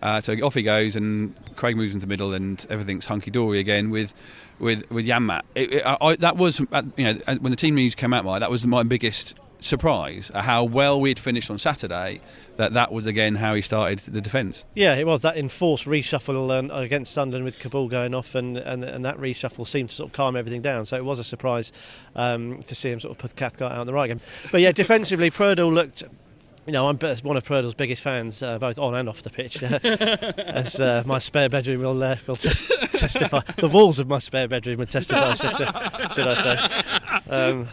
uh, 0.00 0.20
so 0.20 0.32
off 0.42 0.54
he 0.54 0.62
goes, 0.62 0.96
and 0.96 1.34
Craig 1.56 1.76
moves 1.76 1.92
into 1.92 2.06
the 2.06 2.10
middle, 2.10 2.32
and 2.32 2.64
everything's 2.70 3.06
hunky 3.06 3.30
dory 3.30 3.58
again 3.58 3.90
with 3.90 4.14
with 4.58 4.90
with 4.90 5.06
Janmaat. 5.06 5.42
It, 5.54 5.72
it, 5.74 5.82
I, 5.84 6.16
that 6.16 6.36
was 6.36 6.60
uh, 6.72 6.82
you 6.96 7.04
know 7.04 7.20
when 7.40 7.50
the 7.50 7.56
team 7.56 7.74
news 7.74 7.94
came 7.94 8.14
out, 8.14 8.24
that 8.40 8.50
was 8.50 8.66
my 8.66 8.84
biggest 8.84 9.34
surprise 9.64 10.30
at 10.34 10.44
how 10.44 10.64
well 10.64 11.00
we'd 11.00 11.18
finished 11.18 11.50
on 11.50 11.58
Saturday. 11.58 12.20
That 12.56 12.74
that 12.74 12.92
was 12.92 13.06
again 13.06 13.36
how 13.36 13.54
he 13.54 13.62
started 13.62 14.00
the 14.00 14.20
defence. 14.20 14.64
Yeah, 14.74 14.94
it 14.96 15.06
was 15.06 15.22
that 15.22 15.36
enforced 15.36 15.86
reshuffle 15.86 16.70
uh, 16.70 16.74
against 16.74 17.12
Sunderland 17.12 17.44
with 17.44 17.58
Kaboul 17.58 17.88
going 17.88 18.14
off, 18.14 18.34
and, 18.34 18.56
and 18.56 18.84
and 18.84 19.04
that 19.04 19.16
reshuffle 19.16 19.66
seemed 19.66 19.90
to 19.90 19.96
sort 19.96 20.10
of 20.10 20.12
calm 20.12 20.36
everything 20.36 20.62
down. 20.62 20.84
So 20.86 20.96
it 20.96 21.04
was 21.04 21.18
a 21.18 21.24
surprise 21.24 21.72
um, 22.14 22.62
to 22.64 22.74
see 22.74 22.90
him 22.90 23.00
sort 23.00 23.12
of 23.12 23.18
put 23.18 23.36
Cathcart 23.36 23.72
out 23.72 23.78
on 23.78 23.86
the 23.86 23.92
right 23.92 24.04
again. 24.10 24.20
But 24.50 24.60
yeah, 24.60 24.72
defensively, 24.72 25.30
Prödl 25.30 25.72
looked 25.72 26.04
you 26.66 26.72
know, 26.72 26.86
I'm 26.86 26.96
one 27.22 27.36
of 27.36 27.44
Prödl's 27.44 27.74
biggest 27.74 28.02
fans, 28.02 28.42
uh, 28.42 28.58
both 28.58 28.78
on 28.78 28.94
and 28.94 29.08
off 29.08 29.22
the 29.22 29.30
pitch. 29.30 29.62
as 29.62 30.78
uh, 30.78 31.02
my 31.04 31.18
spare 31.18 31.48
bedroom 31.48 31.82
will, 31.82 32.00
uh, 32.00 32.16
will 32.26 32.36
tes- 32.36 32.68
testify. 32.92 33.40
The 33.56 33.68
walls 33.68 33.98
of 33.98 34.06
my 34.06 34.20
spare 34.20 34.46
bedroom 34.46 34.78
would 34.78 34.90
testify, 34.90 35.34
should, 35.34 35.56
should 35.56 36.28
I 36.28 36.42
say. 36.42 37.30
Um, 37.30 37.68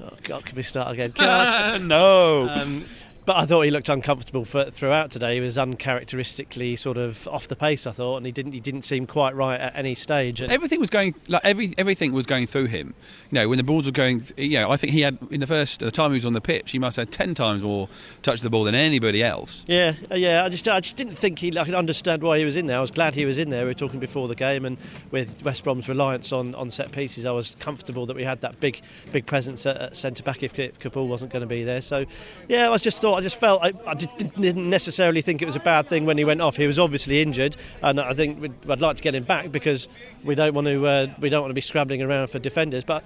Oh 0.00 0.10
God, 0.22 0.44
can 0.44 0.56
we 0.56 0.62
start 0.62 0.92
again? 0.92 1.12
no. 1.88 2.48
Um, 2.48 2.84
but 3.28 3.36
I 3.36 3.44
thought 3.44 3.60
he 3.60 3.70
looked 3.70 3.90
uncomfortable 3.90 4.46
for, 4.46 4.70
throughout 4.70 5.10
today. 5.10 5.34
He 5.34 5.42
was 5.42 5.58
uncharacteristically 5.58 6.76
sort 6.76 6.96
of 6.96 7.28
off 7.28 7.46
the 7.46 7.56
pace. 7.56 7.86
I 7.86 7.92
thought, 7.92 8.16
and 8.16 8.24
he 8.24 8.32
didn't 8.32 8.52
he 8.52 8.60
didn't 8.60 8.86
seem 8.86 9.06
quite 9.06 9.36
right 9.36 9.60
at 9.60 9.76
any 9.76 9.94
stage. 9.94 10.40
And 10.40 10.50
everything 10.50 10.80
was 10.80 10.88
going 10.88 11.14
like 11.28 11.42
every 11.44 11.74
everything 11.76 12.14
was 12.14 12.24
going 12.24 12.46
through 12.46 12.68
him. 12.68 12.94
You 13.30 13.34
know, 13.34 13.48
when 13.50 13.58
the 13.58 13.64
balls 13.64 13.84
were 13.84 13.92
going, 13.92 14.24
you 14.38 14.58
know, 14.58 14.70
I 14.70 14.78
think 14.78 14.94
he 14.94 15.02
had 15.02 15.18
in 15.30 15.40
the 15.40 15.46
first 15.46 15.80
the 15.80 15.90
time 15.90 16.12
he 16.12 16.14
was 16.14 16.24
on 16.24 16.32
the 16.32 16.40
pitch, 16.40 16.70
he 16.70 16.78
must 16.78 16.96
have 16.96 17.08
had 17.08 17.12
ten 17.12 17.34
times 17.34 17.62
more 17.62 17.90
touch 18.22 18.36
of 18.36 18.44
the 18.44 18.48
ball 18.48 18.64
than 18.64 18.74
anybody 18.74 19.22
else. 19.22 19.62
Yeah, 19.68 19.92
uh, 20.10 20.14
yeah. 20.14 20.42
I 20.42 20.48
just 20.48 20.66
I 20.66 20.80
just 20.80 20.96
didn't 20.96 21.16
think 21.16 21.38
he. 21.38 21.58
I 21.58 21.66
could 21.66 21.74
understand 21.74 22.22
why 22.22 22.38
he 22.38 22.46
was 22.46 22.56
in 22.56 22.66
there. 22.66 22.78
I 22.78 22.80
was 22.80 22.90
glad 22.90 23.14
he 23.14 23.26
was 23.26 23.36
in 23.36 23.50
there. 23.50 23.64
We 23.64 23.72
were 23.72 23.74
talking 23.74 24.00
before 24.00 24.26
the 24.28 24.36
game, 24.36 24.64
and 24.64 24.78
with 25.10 25.44
West 25.44 25.64
Brom's 25.64 25.86
reliance 25.86 26.32
on, 26.32 26.54
on 26.54 26.70
set 26.70 26.92
pieces, 26.92 27.26
I 27.26 27.32
was 27.32 27.56
comfortable 27.60 28.06
that 28.06 28.16
we 28.16 28.24
had 28.24 28.40
that 28.40 28.58
big 28.58 28.80
big 29.12 29.26
presence 29.26 29.66
at, 29.66 29.76
at 29.76 29.96
centre 29.98 30.22
back 30.22 30.42
if 30.42 30.54
Kaboul 30.54 31.08
wasn't 31.08 31.30
going 31.30 31.42
to 31.42 31.46
be 31.46 31.62
there. 31.62 31.82
So, 31.82 32.06
yeah, 32.48 32.70
I 32.70 32.78
just 32.78 33.02
thought 33.02 33.17
I 33.18 33.20
just 33.20 33.40
felt 33.40 33.64
I, 33.64 33.72
I 33.84 33.94
didn't 33.94 34.70
necessarily 34.70 35.22
think 35.22 35.42
it 35.42 35.44
was 35.44 35.56
a 35.56 35.60
bad 35.60 35.88
thing 35.88 36.06
when 36.06 36.18
he 36.18 36.24
went 36.24 36.40
off. 36.40 36.54
He 36.54 36.68
was 36.68 36.78
obviously 36.78 37.20
injured, 37.20 37.56
and 37.82 37.98
I 37.98 38.14
think 38.14 38.52
I'd 38.68 38.80
like 38.80 38.96
to 38.98 39.02
get 39.02 39.12
him 39.16 39.24
back 39.24 39.50
because 39.50 39.88
we 40.24 40.36
don't 40.36 40.54
want 40.54 40.68
to 40.68 40.86
uh, 40.86 41.06
we 41.18 41.28
don't 41.28 41.40
want 41.42 41.50
to 41.50 41.54
be 41.54 41.60
scrambling 41.60 42.00
around 42.00 42.28
for 42.28 42.38
defenders. 42.38 42.84
But 42.84 43.02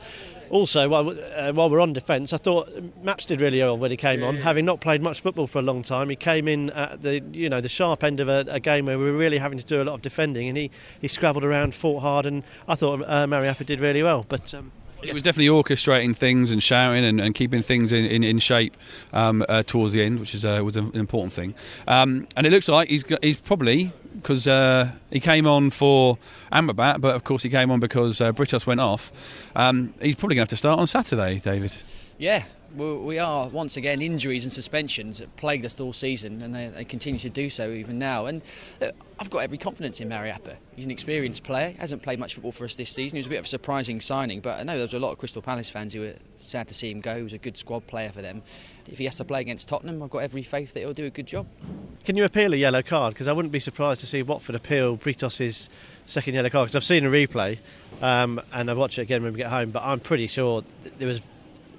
also, 0.51 0.87
while, 0.91 1.09
uh, 1.09 1.53
while 1.55 1.71
we're 1.71 1.81
on 1.81 1.95
defence, 1.95 2.35
I 2.35 2.37
thought 2.37 2.69
Maps 3.03 3.25
did 3.25 3.41
really 3.41 3.61
well 3.61 3.79
when 3.79 3.91
he 3.91 3.97
came 3.97 4.23
on. 4.23 4.37
Having 4.37 4.67
not 4.67 4.83
played 4.83 5.01
much 5.01 5.23
football 5.23 5.47
for 5.47 5.61
a 5.61 5.63
long 5.63 5.83
time, 5.83 6.11
he 6.11 6.17
came 6.17 6.47
in 6.47 6.69
at 6.71 7.01
the 7.01 7.23
you 7.33 7.49
know 7.49 7.63
the 7.63 7.71
sharp 7.71 8.05
end 8.05 8.21
of 8.21 8.29
a, 8.29 8.45
a 8.49 8.61
game 8.61 8.85
where 8.85 8.99
we 8.99 9.05
were 9.07 9.17
really 9.17 9.39
having 9.39 9.57
to 9.57 9.65
do 9.65 9.81
a 9.81 9.85
lot 9.85 9.95
of 9.95 10.03
defending, 10.03 10.47
and 10.47 10.59
he, 10.59 10.71
he 11.01 11.09
scrabbled 11.09 11.43
around, 11.43 11.75
fought 11.75 12.01
hard, 12.01 12.27
and 12.27 12.43
I 12.69 12.75
thought 12.75 13.01
uh, 13.07 13.27
Mariappa 13.27 13.65
did 13.65 13.81
really 13.81 14.03
well. 14.03 14.27
But 14.29 14.53
um, 14.53 14.73
it 15.03 15.15
was 15.15 15.23
definitely 15.23 15.49
orchestrating 15.49 16.17
things 16.17 16.51
and 16.51 16.63
shouting 16.63 17.05
and, 17.05 17.21
and 17.21 17.35
keeping 17.35 17.63
things 17.63 17.93
in, 17.93 18.05
in, 18.05 18.23
in 18.23 18.39
shape 18.39 18.77
um, 19.13 19.45
uh, 19.49 19.63
towards 19.63 19.93
the 19.93 20.03
end, 20.03 20.21
which 20.21 20.35
is 20.35 20.45
uh, 20.45 20.61
was 20.65 20.77
an 20.77 20.91
important 20.95 21.33
thing. 21.33 21.55
Um, 21.87 22.27
and 22.37 22.47
it 22.47 22.51
looks 22.51 22.69
like 22.69 22.89
he's 22.89 23.05
he's 23.23 23.41
probably 23.41 23.93
because 24.15 24.47
uh, 24.47 24.91
he 25.11 25.21
came 25.21 25.47
on 25.47 25.71
for 25.71 26.19
Amrabat, 26.53 27.01
but 27.01 27.17
of 27.17 27.25
course 27.25 27.43
he 27.43 27.49
came 27.49 27.71
on 27.71 27.81
because 27.81 28.21
uh, 28.21 28.33
Britos 28.33 28.67
went 28.67 28.81
off. 28.81 29.51
Um, 29.57 29.95
he's 30.01 30.17
probably 30.17 30.37
going 30.37 30.47
to 30.47 30.51
have 30.53 30.57
to 30.57 30.57
start 30.57 30.79
on 30.79 30.87
Saturday, 30.87 31.41
David. 31.41 31.75
Yeah, 32.19 32.45
we 32.77 33.19
are 33.19 33.49
once 33.49 33.77
again 33.77 34.01
injuries 34.03 34.45
and 34.45 34.53
suspensions 34.53 35.19
that 35.19 35.35
plagued 35.37 35.65
us 35.65 35.79
all 35.81 35.93
season, 35.93 36.43
and 36.43 36.55
they, 36.55 36.69
they 36.69 36.85
continue 36.85 37.19
to 37.21 37.31
do 37.31 37.51
so 37.51 37.71
even 37.71 37.99
now. 37.99 38.27
And 38.27 38.43
uh, 38.81 38.91
I've 39.19 39.31
got 39.31 39.39
every 39.39 39.59
confidence 39.59 40.01
in 40.01 40.09
Mariappa. 40.09 40.57
He's 40.75 40.85
an 40.85 40.91
experienced 40.91 41.43
player, 41.43 41.75
hasn't 41.79 42.03
played 42.03 42.19
much 42.19 42.35
football 42.35 42.53
for 42.53 42.65
us 42.65 42.75
this 42.75 42.91
season. 42.91 43.17
He 43.17 43.21
was 43.21 43.27
a 43.27 43.31
bit 43.31 43.39
of 43.39 43.45
a 43.45 43.49
surprising 43.49 44.01
signing, 44.01 44.41
but 44.41 44.59
I 44.59 44.63
know 44.63 44.75
there 44.75 44.83
was 44.83 44.95
a 44.95 44.99
lot 44.99 45.13
of 45.13 45.19
Crystal 45.19 45.43
Palace 45.43 45.71
fans 45.71 45.93
who 45.93 46.01
were 46.01 46.15
sad 46.37 46.69
to 46.69 46.75
see 46.75 46.91
him 46.91 47.01
go. 47.01 47.17
He 47.17 47.23
was 47.23 47.33
a 47.33 47.39
good 47.39 47.57
squad 47.57 47.87
player 47.87 48.11
for 48.11 48.23
them. 48.23 48.43
If 48.87 48.99
he 48.99 49.05
has 49.05 49.17
to 49.17 49.25
play 49.25 49.41
against 49.41 49.69
Tottenham, 49.69 50.03
I've 50.03 50.11
got 50.11 50.19
every 50.19 50.43
faith 50.43 50.73
that 50.75 50.81
he'll 50.81 50.93
do 50.93 51.07
a 51.07 51.11
good 51.11 51.27
job. 51.27 51.47
Can 52.05 52.17
you 52.17 52.25
appeal 52.25 52.53
a 52.53 52.57
yellow 52.57 52.83
card? 52.83 53.15
Because 53.15 53.29
I 53.29 53.33
wouldn't 53.33 53.53
be 53.53 53.61
surprised 53.61 54.01
to 54.01 54.07
see 54.07 54.23
Watford 54.23 54.57
appeal 54.57 54.97
Britos's 54.97 55.69
second 56.05 56.35
yellow 56.35 56.51
card. 56.51 56.67
Because 56.67 56.77
I've 56.77 56.85
seen 56.85 57.07
a 57.07 57.11
replay 57.11 57.59
um, 58.01 58.41
and 58.53 58.69
I'll 58.69 58.77
watch 58.77 58.99
it 58.99 59.03
again 59.03 59.23
when 59.23 59.33
we 59.33 59.39
get 59.39 59.51
home, 59.51 59.71
but 59.71 59.85
I'm 59.85 60.01
pretty 60.01 60.27
sure 60.27 60.65
there 60.99 61.07
was 61.07 61.23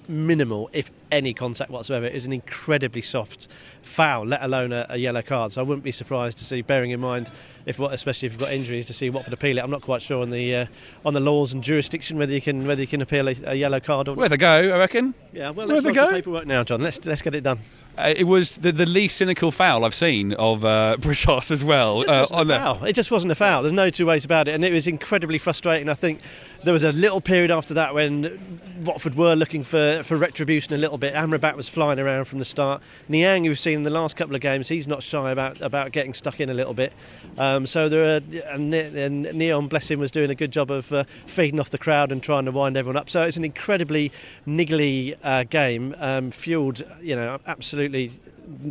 minimal, 0.09 0.69
if 0.73 0.91
any, 1.11 1.33
contact 1.33 1.71
whatsoever. 1.71 2.05
It 2.05 2.15
is 2.15 2.25
an 2.25 2.33
incredibly 2.33 3.01
soft 3.01 3.47
foul, 3.81 4.25
let 4.25 4.41
alone 4.43 4.71
a, 4.71 4.85
a, 4.89 4.97
yellow 4.97 5.21
card. 5.21 5.53
So 5.53 5.61
I 5.61 5.63
wouldn't 5.63 5.83
be 5.83 5.91
surprised 5.91 6.37
to 6.39 6.43
see, 6.43 6.61
bearing 6.61 6.91
in 6.91 6.99
mind, 6.99 7.29
if 7.65 7.79
especially 7.79 8.27
if 8.27 8.33
you've 8.33 8.39
got 8.39 8.51
injuries, 8.51 8.85
to 8.87 8.93
see 8.93 9.09
Watford 9.09 9.33
appeal 9.33 9.57
it. 9.57 9.63
I'm 9.63 9.71
not 9.71 9.81
quite 9.81 10.01
sure 10.01 10.21
on 10.21 10.29
the 10.29 10.55
uh, 10.55 10.65
on 11.05 11.13
the 11.13 11.19
laws 11.19 11.53
and 11.53 11.63
jurisdiction 11.63 12.17
whether 12.17 12.33
you 12.33 12.41
can 12.41 12.67
whether 12.67 12.81
you 12.81 12.87
can 12.87 13.01
appeal 13.01 13.27
a, 13.27 13.35
a 13.45 13.55
yellow 13.55 13.79
card 13.79 14.07
or. 14.07 14.15
Where 14.15 14.29
they 14.29 14.37
go, 14.37 14.73
I 14.73 14.77
reckon. 14.77 15.13
Yeah, 15.31 15.51
well, 15.51 15.67
let's 15.67 15.81
go. 15.81 16.11
paperwork 16.11 16.45
now, 16.45 16.63
John. 16.63 16.81
Let's 16.81 17.03
let's 17.05 17.21
get 17.21 17.35
it 17.35 17.41
done. 17.41 17.59
Uh, 17.95 18.11
it 18.15 18.23
was 18.23 18.57
the, 18.57 18.71
the 18.71 18.87
least 18.87 19.17
cynical 19.17 19.51
foul 19.51 19.85
I've 19.85 19.93
seen 19.93 20.33
of 20.33 20.65
uh, 20.65 20.97
as 21.05 21.63
well. 21.63 22.01
It 22.01 22.07
just, 22.07 22.33
uh, 22.33 22.45
foul. 22.45 22.83
it 22.85 22.93
just 22.93 23.11
wasn't 23.11 23.31
a 23.31 23.35
foul. 23.35 23.61
There's 23.61 23.73
no 23.73 23.91
two 23.91 24.07
ways 24.07 24.25
about 24.25 24.47
it, 24.47 24.55
and 24.55 24.65
it 24.65 24.73
was 24.73 24.87
incredibly 24.87 25.37
frustrating. 25.37 25.89
I 25.89 25.93
think 25.93 26.19
there 26.63 26.73
was 26.73 26.83
a 26.83 26.91
little 26.91 27.21
period 27.21 27.51
after 27.51 27.73
that 27.73 27.93
when 27.93 28.59
Watford 28.83 29.15
were 29.15 29.35
looking 29.35 29.63
for, 29.63 30.01
for 30.03 30.15
retribution 30.17 30.73
a 30.73 30.77
little 30.77 30.97
bit. 30.97 31.13
Amrabat 31.13 31.55
was 31.55 31.67
flying 31.67 31.99
around 31.99 32.25
from 32.25 32.39
the 32.39 32.45
start. 32.45 32.81
Niang, 33.07 33.43
who've 33.43 33.59
seen 33.59 33.75
in 33.75 33.83
the 33.83 33.89
last 33.89 34.15
couple 34.15 34.35
of 34.35 34.41
games, 34.41 34.69
he's 34.69 34.87
not 34.87 35.03
shy 35.03 35.31
about, 35.31 35.61
about 35.61 35.91
getting 35.91 36.13
stuck 36.13 36.39
in 36.39 36.49
a 36.49 36.53
little 36.53 36.73
bit. 36.73 36.93
Um, 37.37 37.65
so 37.65 37.89
there 37.89 38.03
are, 38.03 38.21
and, 38.53 38.73
and 38.73 39.33
Neon, 39.33 39.67
bless 39.67 39.89
him, 39.89 39.99
was 39.99 40.11
doing 40.11 40.29
a 40.29 40.35
good 40.35 40.51
job 40.51 40.71
of 40.71 40.91
uh, 40.91 41.03
feeding 41.25 41.59
off 41.59 41.69
the 41.69 41.77
crowd 41.77 42.11
and 42.11 42.21
trying 42.23 42.45
to 42.45 42.51
wind 42.51 42.77
everyone 42.77 42.97
up. 42.97 43.09
So 43.09 43.23
it's 43.23 43.37
an 43.37 43.45
incredibly 43.45 44.11
niggly 44.47 45.15
uh, 45.23 45.43
game, 45.43 45.95
um, 45.99 46.31
fueled, 46.31 46.83
you 47.01 47.15
know, 47.15 47.39
absolutely 47.45 48.11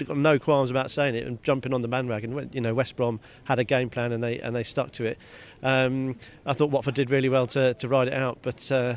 got 0.04 0.16
no 0.16 0.38
qualms 0.38 0.70
about 0.70 0.90
saying 0.90 1.14
it 1.14 1.26
and 1.26 1.42
jumping 1.42 1.72
on 1.74 1.80
the 1.80 1.88
bandwagon. 1.88 2.50
You 2.52 2.60
know, 2.60 2.74
West 2.74 2.96
Brom 2.96 3.20
had 3.44 3.58
a 3.58 3.64
game 3.64 3.90
plan 3.90 4.12
and 4.12 4.22
they 4.22 4.38
and 4.40 4.54
they 4.54 4.62
stuck 4.62 4.92
to 4.92 5.04
it. 5.04 5.18
Um, 5.62 6.16
I 6.46 6.52
thought 6.52 6.70
Watford 6.70 6.94
did 6.94 7.10
really 7.10 7.28
well 7.28 7.46
to, 7.48 7.74
to 7.74 7.88
ride 7.88 8.08
it 8.08 8.14
out, 8.14 8.38
but 8.42 8.70
uh, 8.72 8.96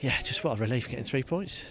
yeah, 0.00 0.20
just 0.22 0.44
what 0.44 0.58
a 0.58 0.60
relief 0.60 0.88
getting 0.88 1.04
three 1.04 1.22
points. 1.22 1.64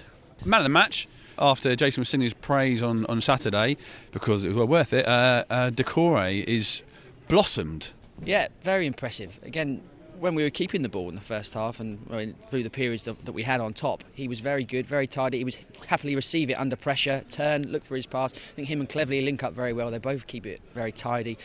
Man 0.45 0.59
of 0.59 0.65
the 0.65 0.69
match 0.69 1.07
after 1.37 1.75
Jason 1.75 2.03
Mousinho's 2.03 2.33
praise 2.33 2.83
on, 2.83 3.05
on 3.07 3.21
Saturday 3.21 3.77
because 4.11 4.43
it 4.43 4.49
was 4.49 4.57
well 4.57 4.67
worth 4.67 4.93
it. 4.93 5.07
Uh, 5.07 5.43
uh, 5.49 5.69
Doucouré 5.69 6.43
is 6.43 6.81
blossomed. 7.27 7.91
Yeah, 8.23 8.47
very 8.61 8.85
impressive. 8.85 9.39
Again, 9.43 9.81
when 10.19 10.35
we 10.35 10.43
were 10.43 10.49
keeping 10.49 10.81
the 10.81 10.89
ball 10.89 11.09
in 11.09 11.15
the 11.15 11.21
first 11.21 11.53
half 11.53 11.79
and 11.79 11.99
I 12.09 12.17
mean, 12.17 12.35
through 12.49 12.63
the 12.63 12.69
periods 12.69 13.03
that, 13.03 13.25
that, 13.25 13.31
we 13.31 13.43
had 13.43 13.59
on 13.59 13.73
top, 13.73 14.03
he 14.13 14.27
was 14.27 14.39
very 14.39 14.63
good, 14.63 14.85
very 14.85 15.07
tidy. 15.07 15.39
He 15.39 15.43
would 15.43 15.57
happily 15.87 16.15
receive 16.15 16.49
it 16.49 16.53
under 16.53 16.75
pressure, 16.75 17.23
turn, 17.29 17.63
look 17.71 17.83
for 17.83 17.95
his 17.95 18.05
pass. 18.05 18.33
I 18.33 18.55
think 18.55 18.67
him 18.67 18.79
and 18.79 18.89
Cleverley 18.89 19.23
link 19.23 19.43
up 19.43 19.53
very 19.53 19.73
well. 19.73 19.91
They 19.91 19.97
both 19.97 20.27
keep 20.27 20.45
it 20.45 20.61
very 20.73 20.91
tidy, 20.91 21.37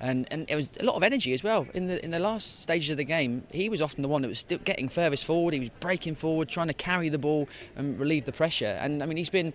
and 0.00 0.26
and 0.30 0.46
it 0.48 0.56
was 0.56 0.68
a 0.80 0.84
lot 0.84 0.96
of 0.96 1.02
energy 1.02 1.32
as 1.32 1.42
well. 1.42 1.66
In 1.74 1.86
the 1.86 2.02
in 2.04 2.10
the 2.10 2.18
last 2.18 2.62
stages 2.62 2.90
of 2.90 2.96
the 2.96 3.04
game, 3.04 3.46
he 3.50 3.68
was 3.68 3.80
often 3.80 4.02
the 4.02 4.08
one 4.08 4.22
that 4.22 4.28
was 4.28 4.38
still 4.38 4.58
getting 4.58 4.88
furthest 4.88 5.24
forward. 5.24 5.54
He 5.54 5.60
was 5.60 5.70
breaking 5.80 6.16
forward, 6.16 6.48
trying 6.48 6.68
to 6.68 6.74
carry 6.74 7.08
the 7.08 7.18
ball 7.18 7.48
and 7.76 7.98
relieve 7.98 8.24
the 8.24 8.32
pressure. 8.32 8.78
And 8.80 9.02
I 9.02 9.06
mean, 9.06 9.16
he's 9.16 9.30
been 9.30 9.52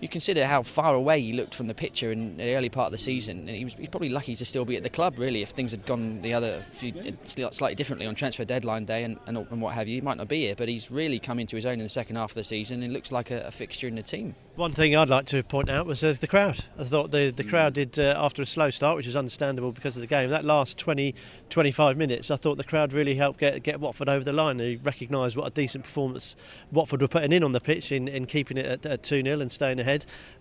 you 0.00 0.08
consider 0.08 0.46
how 0.46 0.62
far 0.62 0.94
away 0.94 1.20
he 1.20 1.32
looked 1.32 1.54
from 1.54 1.66
the 1.66 1.74
picture 1.74 2.10
in 2.10 2.36
the 2.38 2.54
early 2.54 2.68
part 2.68 2.86
of 2.86 2.92
the 2.92 2.98
season, 2.98 3.40
and 3.40 3.50
he 3.50 3.64
was 3.64 3.74
he's 3.74 3.88
probably 3.88 4.08
lucky 4.08 4.34
to 4.34 4.44
still 4.44 4.64
be 4.64 4.76
at 4.76 4.82
the 4.82 4.90
club. 4.90 5.18
Really, 5.18 5.42
if 5.42 5.50
things 5.50 5.70
had 5.70 5.84
gone 5.84 6.22
the 6.22 6.32
other 6.32 6.64
few, 6.72 6.92
slightly 7.24 7.74
differently 7.74 8.06
on 8.06 8.14
transfer 8.14 8.44
deadline 8.44 8.84
day 8.86 9.04
and, 9.04 9.18
and, 9.26 9.36
and, 9.36 9.60
what 9.60 9.74
have 9.74 9.88
you, 9.88 9.96
he 9.96 10.00
might 10.00 10.16
not 10.16 10.28
be 10.28 10.40
here. 10.40 10.54
But 10.56 10.68
he's 10.68 10.90
really 10.90 11.18
come 11.18 11.38
into 11.38 11.56
his 11.56 11.66
own 11.66 11.74
in 11.74 11.82
the 11.82 11.88
second 11.88 12.16
half 12.16 12.30
of 12.30 12.34
the 12.34 12.44
season, 12.44 12.82
and 12.82 12.92
looks 12.92 13.12
like 13.12 13.30
a, 13.30 13.42
a 13.46 13.50
fixture 13.50 13.88
in 13.88 13.94
the 13.94 14.02
team. 14.02 14.34
One 14.56 14.72
thing 14.72 14.96
I'd 14.96 15.08
like 15.08 15.26
to 15.26 15.42
point 15.42 15.70
out 15.70 15.86
was 15.86 16.02
uh, 16.02 16.14
the 16.18 16.26
crowd. 16.26 16.64
I 16.78 16.84
thought 16.84 17.10
the, 17.10 17.30
the 17.30 17.44
crowd 17.44 17.74
did, 17.74 17.98
uh, 17.98 18.14
after 18.18 18.42
a 18.42 18.46
slow 18.46 18.70
start, 18.70 18.96
which 18.96 19.06
was 19.06 19.16
understandable 19.16 19.72
because 19.72 19.96
of 19.96 20.02
the 20.02 20.06
game, 20.06 20.28
that 20.30 20.44
last 20.44 20.76
20, 20.76 21.14
25 21.48 21.96
minutes, 21.96 22.30
I 22.30 22.36
thought 22.36 22.56
the 22.56 22.64
crowd 22.64 22.92
really 22.92 23.14
helped 23.14 23.40
get, 23.40 23.62
get 23.62 23.80
Watford 23.80 24.08
over 24.08 24.24
the 24.24 24.32
line. 24.32 24.58
They 24.58 24.76
recognised 24.76 25.36
what 25.36 25.46
a 25.46 25.50
decent 25.50 25.84
performance 25.84 26.36
Watford 26.72 27.00
were 27.00 27.08
putting 27.08 27.32
in 27.32 27.42
on 27.42 27.52
the 27.52 27.60
pitch 27.60 27.92
in, 27.92 28.08
in 28.08 28.26
keeping 28.26 28.56
it 28.56 28.84
at, 28.84 29.02
2 29.02 29.22
0 29.22 29.40
and 29.40 29.50
staying 29.50 29.80
ahead. 29.80 29.89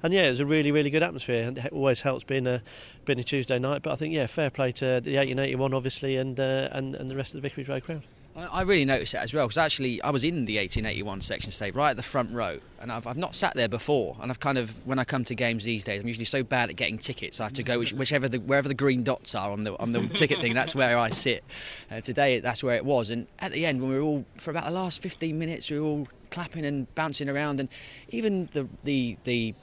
And 0.04 0.14
yeah, 0.14 0.24
it 0.24 0.32
was 0.32 0.40
a 0.40 0.46
really, 0.46 0.72
really 0.72 0.90
good 0.90 1.04
atmosphere. 1.04 1.44
And 1.44 1.58
it 1.58 1.72
always 1.72 2.02
helps 2.02 2.24
being 2.24 2.48
a, 2.48 2.62
being 3.06 3.20
a 3.20 3.24
Tuesday 3.24 3.60
night. 3.60 3.82
But 3.84 3.92
I 3.92 3.96
think, 3.96 4.14
yeah, 4.14 4.28
fair 4.28 4.50
play 4.50 4.72
to 4.74 4.86
the 4.86 5.18
1881, 5.18 5.74
obviously, 5.74 6.18
and, 6.18 6.40
uh, 6.40 6.70
and, 6.72 6.96
and 6.96 7.10
the 7.10 7.16
rest 7.16 7.34
of 7.34 7.42
the 7.42 7.48
Vicarage 7.48 7.70
Road 7.70 7.84
crowd. 7.84 8.04
I 8.36 8.62
really 8.62 8.86
noticed 8.86 9.14
that 9.14 9.24
as 9.24 9.34
well 9.34 9.48
because 9.48 9.58
actually 9.58 10.02
I 10.02 10.12
was 10.12 10.24
in 10.24 10.46
the 10.46 10.58
1881 10.58 11.22
section 11.22 11.52
stage 11.52 11.74
right 11.74 11.90
at 11.90 11.98
the 11.98 12.04
front 12.04 12.32
row 12.34 12.60
and 12.80 12.92
I've, 12.92 13.06
I've 13.06 13.18
not 13.18 13.36
sat 13.36 13.54
there 13.56 13.68
before 13.68 14.16
and 14.22 14.32
I've 14.32 14.40
kind 14.40 14.58
of 14.58 14.70
when 14.86 15.00
I 15.00 15.04
come 15.04 15.26
to 15.26 15.36
games 15.36 15.64
these 15.64 15.84
days 15.84 16.02
I'm 16.02 16.08
usually 16.08 16.26
so 16.26 16.44
bad 16.44 16.70
at 16.70 16.76
getting 16.76 16.98
tickets 16.98 17.42
I 17.42 17.46
have 17.46 17.54
to 17.54 17.64
go 17.64 17.80
which, 17.80 17.92
whichever 17.92 18.30
the 18.30 18.40
wherever 18.40 18.68
the 18.68 18.76
green 18.76 19.04
dots 19.04 19.36
are 19.36 19.52
on 19.52 19.64
the 19.64 19.78
on 19.80 19.92
the 19.92 20.08
ticket 20.10 20.40
thing 20.40 20.54
that's 20.54 20.76
where 20.76 20.98
I 20.98 21.10
sit. 21.10 21.44
Uh, 21.92 22.02
today 22.02 22.40
that's 22.40 22.64
where 22.64 22.76
it 22.76 22.86
was 22.86 23.10
and 23.10 23.28
at 23.40 23.52
the 23.52 23.66
end 23.66 23.82
when 23.82 23.90
we 23.90 23.98
were 23.98 24.04
all 24.04 24.26
for 24.38 24.52
about 24.52 24.66
the 24.66 24.72
last 24.72 25.02
15 25.02 25.38
minutes 25.38 25.70
we 25.70 25.80
were 25.80 25.86
all 25.86 26.08
clapping 26.30 26.66
and 26.66 26.94
bouncing 26.96 27.30
around 27.30 27.60
and 27.60 27.68
even 28.10 28.48
the 28.54 28.68
the 28.84 29.18
the 29.24 29.54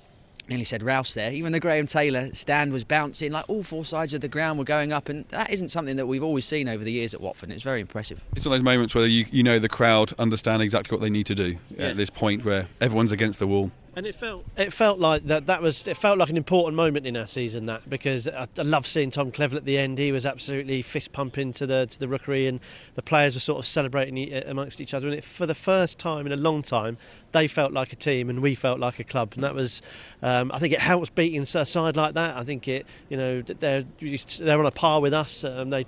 nearly 0.48 0.64
said 0.64 0.82
Rous 0.82 1.14
there. 1.14 1.32
Even 1.32 1.52
the 1.52 1.60
Graham 1.60 1.86
Taylor 1.86 2.32
stand 2.32 2.72
was 2.72 2.84
bouncing, 2.84 3.32
like 3.32 3.48
all 3.48 3.62
four 3.62 3.84
sides 3.84 4.14
of 4.14 4.20
the 4.20 4.28
ground 4.28 4.58
were 4.58 4.64
going 4.64 4.92
up, 4.92 5.08
and 5.08 5.24
that 5.28 5.50
isn't 5.50 5.70
something 5.70 5.96
that 5.96 6.06
we've 6.06 6.22
always 6.22 6.44
seen 6.44 6.68
over 6.68 6.84
the 6.84 6.92
years 6.92 7.14
at 7.14 7.20
Watford. 7.20 7.50
It's 7.50 7.62
very 7.62 7.80
impressive. 7.80 8.20
It's 8.34 8.46
one 8.46 8.54
of 8.54 8.60
those 8.60 8.64
moments 8.64 8.94
where 8.94 9.06
you, 9.06 9.26
you 9.30 9.42
know 9.42 9.58
the 9.58 9.68
crowd 9.68 10.12
understand 10.18 10.62
exactly 10.62 10.94
what 10.94 11.02
they 11.02 11.10
need 11.10 11.26
to 11.26 11.34
do 11.34 11.56
yeah. 11.70 11.86
at 11.88 11.96
this 11.96 12.10
point 12.10 12.44
where 12.44 12.68
everyone's 12.80 13.12
against 13.12 13.38
the 13.38 13.46
wall 13.46 13.70
and 13.96 14.06
it 14.06 14.14
felt 14.14 14.44
it 14.58 14.72
felt 14.72 14.98
like 14.98 15.24
that 15.24 15.46
that 15.46 15.62
was 15.62 15.88
it 15.88 15.96
felt 15.96 16.18
like 16.18 16.28
an 16.28 16.36
important 16.36 16.76
moment 16.76 17.06
in 17.06 17.16
our 17.16 17.26
season 17.26 17.64
that 17.66 17.88
because 17.88 18.28
I, 18.28 18.46
I 18.58 18.62
love 18.62 18.86
seeing 18.86 19.10
Tom 19.10 19.32
Cleverley 19.32 19.56
at 19.56 19.64
the 19.64 19.78
end 19.78 19.96
he 19.96 20.12
was 20.12 20.26
absolutely 20.26 20.82
fist 20.82 21.12
pumping 21.12 21.54
to 21.54 21.66
the 21.66 21.86
to 21.86 21.98
the 21.98 22.06
rookery 22.06 22.46
and 22.46 22.60
the 22.94 23.02
players 23.02 23.34
were 23.34 23.40
sort 23.40 23.58
of 23.58 23.66
celebrating 23.66 24.32
amongst 24.46 24.82
each 24.82 24.92
other 24.92 25.08
and 25.08 25.16
it, 25.16 25.24
for 25.24 25.46
the 25.46 25.54
first 25.54 25.98
time 25.98 26.26
in 26.26 26.32
a 26.32 26.36
long 26.36 26.62
time 26.62 26.98
they 27.36 27.46
felt 27.46 27.72
like 27.72 27.92
a 27.92 27.96
team 27.96 28.30
and 28.30 28.40
we 28.40 28.54
felt 28.54 28.80
like 28.80 28.98
a 28.98 29.04
club 29.04 29.32
and 29.34 29.44
that 29.44 29.54
was 29.54 29.82
um, 30.22 30.50
I 30.52 30.58
think 30.58 30.72
it 30.72 30.80
helps 30.80 31.10
beating 31.10 31.42
a 31.42 31.46
side 31.46 31.96
like 31.96 32.14
that 32.14 32.36
I 32.36 32.44
think 32.44 32.66
it 32.66 32.86
you 33.08 33.16
know 33.16 33.42
they're 33.42 33.84
they're 34.00 34.58
on 34.58 34.66
a 34.66 34.70
par 34.70 35.00
with 35.00 35.12
us 35.12 35.44
um, 35.44 35.70
they, 35.70 35.86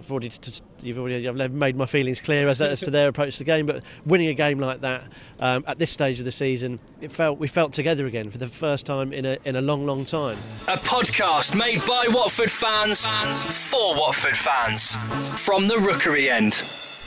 I've 0.00 0.10
already, 0.10 0.32
you've 0.80 0.98
already 0.98 1.28
I've 1.28 1.52
made 1.52 1.76
my 1.76 1.84
feelings 1.84 2.20
clear 2.20 2.48
as, 2.48 2.60
as 2.62 2.80
to 2.80 2.90
their 2.90 3.08
approach 3.08 3.34
to 3.34 3.38
the 3.40 3.44
game. 3.44 3.66
But 3.66 3.82
winning 4.06 4.28
a 4.28 4.34
game 4.34 4.58
like 4.58 4.80
that 4.80 5.04
um, 5.38 5.62
at 5.66 5.78
this 5.78 5.90
stage 5.90 6.18
of 6.18 6.24
the 6.24 6.32
season, 6.32 6.78
it 7.02 7.12
felt 7.12 7.38
we 7.38 7.48
felt 7.48 7.74
together 7.74 8.06
again 8.06 8.30
for 8.30 8.38
the 8.38 8.48
first 8.48 8.86
time 8.86 9.12
in 9.12 9.26
a 9.26 9.38
in 9.44 9.56
a 9.56 9.60
long, 9.60 9.84
long 9.84 10.06
time. 10.06 10.38
A 10.68 10.78
podcast 10.78 11.54
made 11.54 11.84
by 11.86 12.06
Watford 12.08 12.50
fans, 12.50 13.04
fans 13.04 13.44
for 13.44 13.94
Watford 13.98 14.36
fans 14.36 14.96
from 15.44 15.68
the 15.68 15.78
Rookery 15.78 16.30
end 16.30 16.54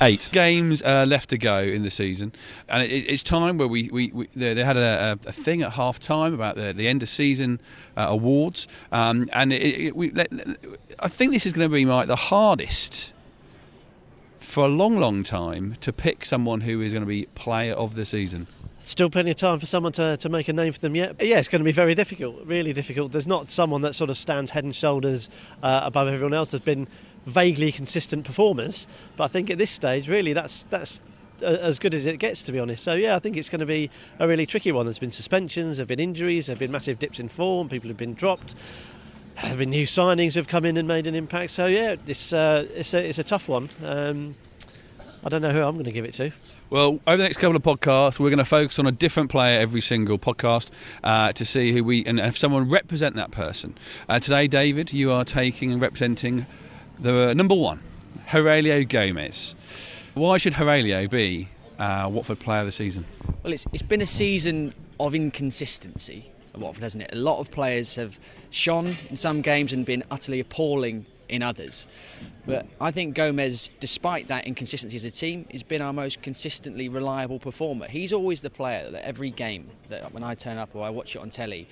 eight 0.04 0.30
games 0.32 0.82
uh, 0.84 1.06
left 1.08 1.30
to 1.30 1.38
go 1.38 1.60
in 1.60 1.84
the 1.84 1.90
season, 1.90 2.34
and 2.68 2.84
it, 2.84 2.90
it's 2.90 3.24
time 3.24 3.58
where 3.58 3.68
we, 3.68 3.90
we, 3.90 4.12
we 4.12 4.28
they, 4.36 4.54
they, 4.54 4.64
had 4.64 4.78
a, 4.78 5.18
a, 5.26 5.32
thing 5.32 5.62
at 5.62 5.74
half 5.74 6.00
time 6.00 6.34
about 6.34 6.56
the, 6.56 6.74
the 6.74 6.88
end 6.88 7.02
of 7.02 7.10
season 7.10 7.60
uh, 7.98 8.06
awards, 8.10 8.68
um, 8.92 9.28
and 9.34 9.54
it, 9.54 9.62
it, 9.62 9.96
we, 9.96 10.14
I 11.00 11.08
think 11.08 11.32
this 11.32 11.46
is 11.46 11.54
going 11.54 11.70
to 11.70 11.74
be 11.74 11.86
like 11.86 12.08
the 12.08 12.16
hardest 12.16 13.14
for 14.40 14.66
a 14.66 14.70
long, 14.70 14.98
long 14.98 15.24
time 15.24 15.76
to 15.82 15.92
pick 15.92 16.26
someone 16.26 16.62
who 16.62 16.80
is 16.82 16.94
going 16.94 17.02
to 17.02 17.08
be 17.08 17.26
player 17.34 17.74
of 17.74 17.96
the 17.96 18.06
season. 18.06 18.48
Still 18.82 19.10
plenty 19.10 19.32
of 19.32 19.38
time 19.38 19.60
for 19.60 19.66
someone 19.66 19.94
to, 19.94 20.18
to 20.18 20.30
make 20.30 20.48
a 20.50 20.54
name 20.54 20.74
for 20.74 20.80
them 20.80 20.96
yet. 20.96 21.16
Yeah, 21.22 21.40
it's 21.40 21.48
going 21.48 21.62
to 21.62 21.66
be 21.66 21.72
very 21.72 21.96
difficult, 21.96 22.46
really 22.46 22.74
difficult. 22.74 23.14
There's 23.14 23.26
not 23.26 23.50
someone 23.50 23.82
that 23.82 23.96
sort 23.96 24.10
of 24.10 24.18
stands 24.18 24.52
head 24.52 24.66
and 24.66 24.76
shoulders 24.76 25.30
uh, 25.64 25.82
above 25.84 26.10
everyone 26.10 26.34
else. 26.34 26.52
There's 26.52 26.62
been 26.62 26.88
vaguely 27.26 27.72
consistent 27.72 28.26
performers. 28.26 28.88
But 29.16 29.26
I 29.26 29.28
think 29.28 29.50
at 29.50 29.58
this 29.58 29.72
stage, 29.72 30.10
really, 30.10 30.34
that's 30.34 30.64
that's 30.64 31.02
as 31.42 31.80
good 31.80 31.94
as 31.94 32.06
it 32.06 32.18
gets, 32.18 32.44
to 32.44 32.52
be 32.52 32.60
honest. 32.60 32.84
So 32.84 32.94
yeah, 32.94 33.16
I 33.16 33.20
think 33.20 33.38
it's 33.38 33.50
going 33.50 33.60
to 33.60 33.66
be 33.66 33.90
a 34.20 34.28
really 34.28 34.46
tricky 34.46 34.72
one. 34.72 34.86
There's 34.86 35.00
been 35.00 35.12
suspensions, 35.12 35.78
there've 35.78 35.88
been 35.88 36.00
injuries, 36.00 36.48
there've 36.48 36.60
been 36.60 36.72
massive 36.72 37.00
dips 37.00 37.20
in 37.20 37.30
form. 37.30 37.70
People 37.70 37.90
have 37.90 37.98
been 37.98 38.14
dropped. 38.14 38.56
There 39.36 39.50
have 39.50 39.58
been 39.58 39.72
new 39.72 39.88
signings 39.88 40.36
who've 40.36 40.48
come 40.48 40.64
in 40.64 40.78
and 40.78 40.88
made 40.88 41.08
an 41.08 41.16
impact. 41.16 41.52
So 41.52 41.66
yeah, 41.66 41.96
it's 42.08 42.34
uh, 42.34 42.68
it's 42.74 42.94
a 42.94 43.08
it's 43.08 43.20
a 43.20 43.24
tough 43.24 43.48
one. 43.48 43.70
Um, 43.84 44.36
I 45.26 45.30
don't 45.30 45.42
know 45.42 45.52
who 45.52 45.62
I'm 45.62 45.74
going 45.76 45.86
to 45.86 45.92
give 45.92 46.06
it 46.06 46.14
to. 46.16 46.32
Well, 46.70 47.00
over 47.08 47.18
the 47.18 47.24
next 47.24 47.38
couple 47.38 47.56
of 47.56 47.64
podcasts, 47.64 48.20
we're 48.20 48.30
going 48.30 48.40
to 48.40 48.46
focus 48.46 48.78
on 48.78 48.88
a 48.88 48.92
different 48.92 49.30
player 49.30 49.60
every 49.60 49.80
single 49.80 50.18
podcast 50.18 50.70
uh, 51.04 51.32
to 51.34 51.46
see 51.46 51.72
who 51.72 51.84
we 51.84 52.04
and 52.06 52.20
if 52.20 52.38
someone 52.38 52.70
represent 52.70 53.16
that 53.16 53.32
person. 53.32 53.78
Uh, 54.10 54.20
today, 54.20 54.48
David, 54.48 54.92
you 54.92 55.12
are 55.12 55.24
taking 55.24 55.72
and 55.72 55.82
representing 55.82 56.46
the 57.00 57.34
number 57.34 57.56
one, 57.56 57.82
Heurelho 58.28 58.88
Gomes. 58.88 59.56
Why 60.14 60.38
should 60.38 60.54
Heurelho 60.54 61.10
be 61.10 61.50
uh, 61.80 62.08
Watford 62.12 62.40
Player 62.40 62.62
of 62.62 62.66
the 62.68 62.72
Season? 62.72 63.06
Well, 63.44 63.54
it's, 63.54 63.66
it's 63.74 63.82
been 63.82 64.02
a 64.02 64.06
season 64.08 64.74
of 65.00 65.16
inconsistency 65.16 66.32
at 66.54 66.60
Watford, 66.60 66.84
hasn't 66.84 67.04
it? 67.04 67.10
A 67.14 67.16
lot 67.16 67.40
of 67.40 67.52
players 67.52 67.96
have 67.96 68.20
shone 68.52 68.96
in 69.10 69.18
some 69.18 69.42
games 69.42 69.74
and 69.74 69.86
been 69.86 70.04
utterly 70.12 70.40
appalling 70.40 71.06
in 71.30 71.42
others. 71.42 71.88
But 72.46 72.68
I 72.80 72.92
think 72.92 73.16
Gomes, 73.16 73.72
despite 73.80 74.28
that 74.28 74.46
inconsistency 74.46 74.96
as 74.96 75.06
a 75.06 75.12
team, 75.12 75.46
has 75.52 75.64
been 75.64 75.82
our 75.82 75.94
most 75.94 76.22
consistently 76.22 76.90
reliable 76.90 77.40
performer. 77.40 77.88
He's 77.88 78.14
always 78.14 78.42
the 78.42 78.50
player 78.50 78.92
that 78.92 79.06
every 79.06 79.32
game 79.32 79.70
that 79.90 80.14
when 80.14 80.24
I 80.24 80.36
turn 80.36 80.58
up 80.58 80.76
or 80.76 80.84
I 80.84 80.90
watch 80.90 81.16
it 81.16 81.20
on 81.20 81.30
telly, 81.30 81.68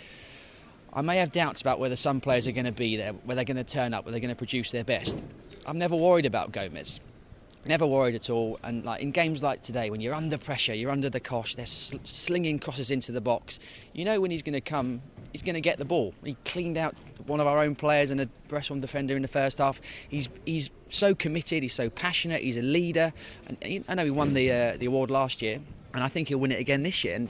I 0.93 1.01
may 1.01 1.17
have 1.17 1.31
doubts 1.31 1.61
about 1.61 1.79
whether 1.79 1.95
some 1.95 2.19
players 2.19 2.47
are 2.47 2.51
going 2.51 2.65
to 2.65 2.71
be 2.71 2.97
there, 2.97 3.13
whether 3.13 3.37
they're 3.37 3.45
going 3.53 3.57
to 3.57 3.63
turn 3.63 3.93
up, 3.93 4.05
whether 4.05 4.11
they're 4.11 4.19
going 4.19 4.35
to 4.35 4.37
produce 4.37 4.71
their 4.71 4.83
best. 4.83 5.21
I'm 5.65 5.77
never 5.77 5.95
worried 5.95 6.25
about 6.25 6.51
Gomes. 6.51 6.99
Never 7.63 7.85
worried 7.85 8.15
at 8.15 8.29
all. 8.29 8.59
And 8.63 8.83
like 8.83 9.01
in 9.01 9.11
games 9.11 9.43
like 9.43 9.61
today, 9.61 9.91
when 9.91 10.01
you're 10.01 10.15
under 10.15 10.37
pressure, 10.37 10.73
you're 10.73 10.89
under 10.89 11.09
the 11.09 11.19
cosh, 11.19 11.53
they're 11.55 11.65
sl- 11.67 11.97
slinging 12.03 12.57
crosses 12.57 12.89
into 12.89 13.11
the 13.11 13.21
box. 13.21 13.59
You 13.93 14.03
know 14.03 14.19
when 14.19 14.31
he's 14.31 14.41
going 14.41 14.53
to 14.53 14.61
come, 14.61 15.01
he's 15.31 15.43
going 15.43 15.53
to 15.53 15.61
get 15.61 15.77
the 15.77 15.85
ball. 15.85 16.15
He 16.23 16.35
cleaned 16.43 16.77
out 16.77 16.95
one 17.27 17.39
of 17.39 17.45
our 17.45 17.59
own 17.59 17.75
players 17.75 18.09
and 18.09 18.19
a 18.19 18.25
Bresson 18.47 18.79
defender 18.79 19.15
in 19.15 19.21
the 19.21 19.27
first 19.27 19.59
half. 19.59 19.79
He's 20.09 20.27
he's 20.43 20.71
so 20.89 21.13
committed. 21.13 21.61
He's 21.61 21.75
so 21.75 21.89
passionate. 21.89 22.41
He's 22.41 22.57
a 22.57 22.63
leader. 22.63 23.13
And 23.47 23.85
I 23.87 23.93
know 23.93 24.05
he 24.05 24.11
won 24.11 24.33
the 24.33 24.51
uh, 24.51 24.77
the 24.77 24.87
award 24.87 25.11
last 25.11 25.43
year, 25.43 25.59
and 25.93 26.03
I 26.03 26.07
think 26.07 26.29
he'll 26.29 26.39
win 26.39 26.51
it 26.51 26.59
again 26.59 26.83
this 26.83 27.03
year. 27.03 27.15
And 27.15 27.29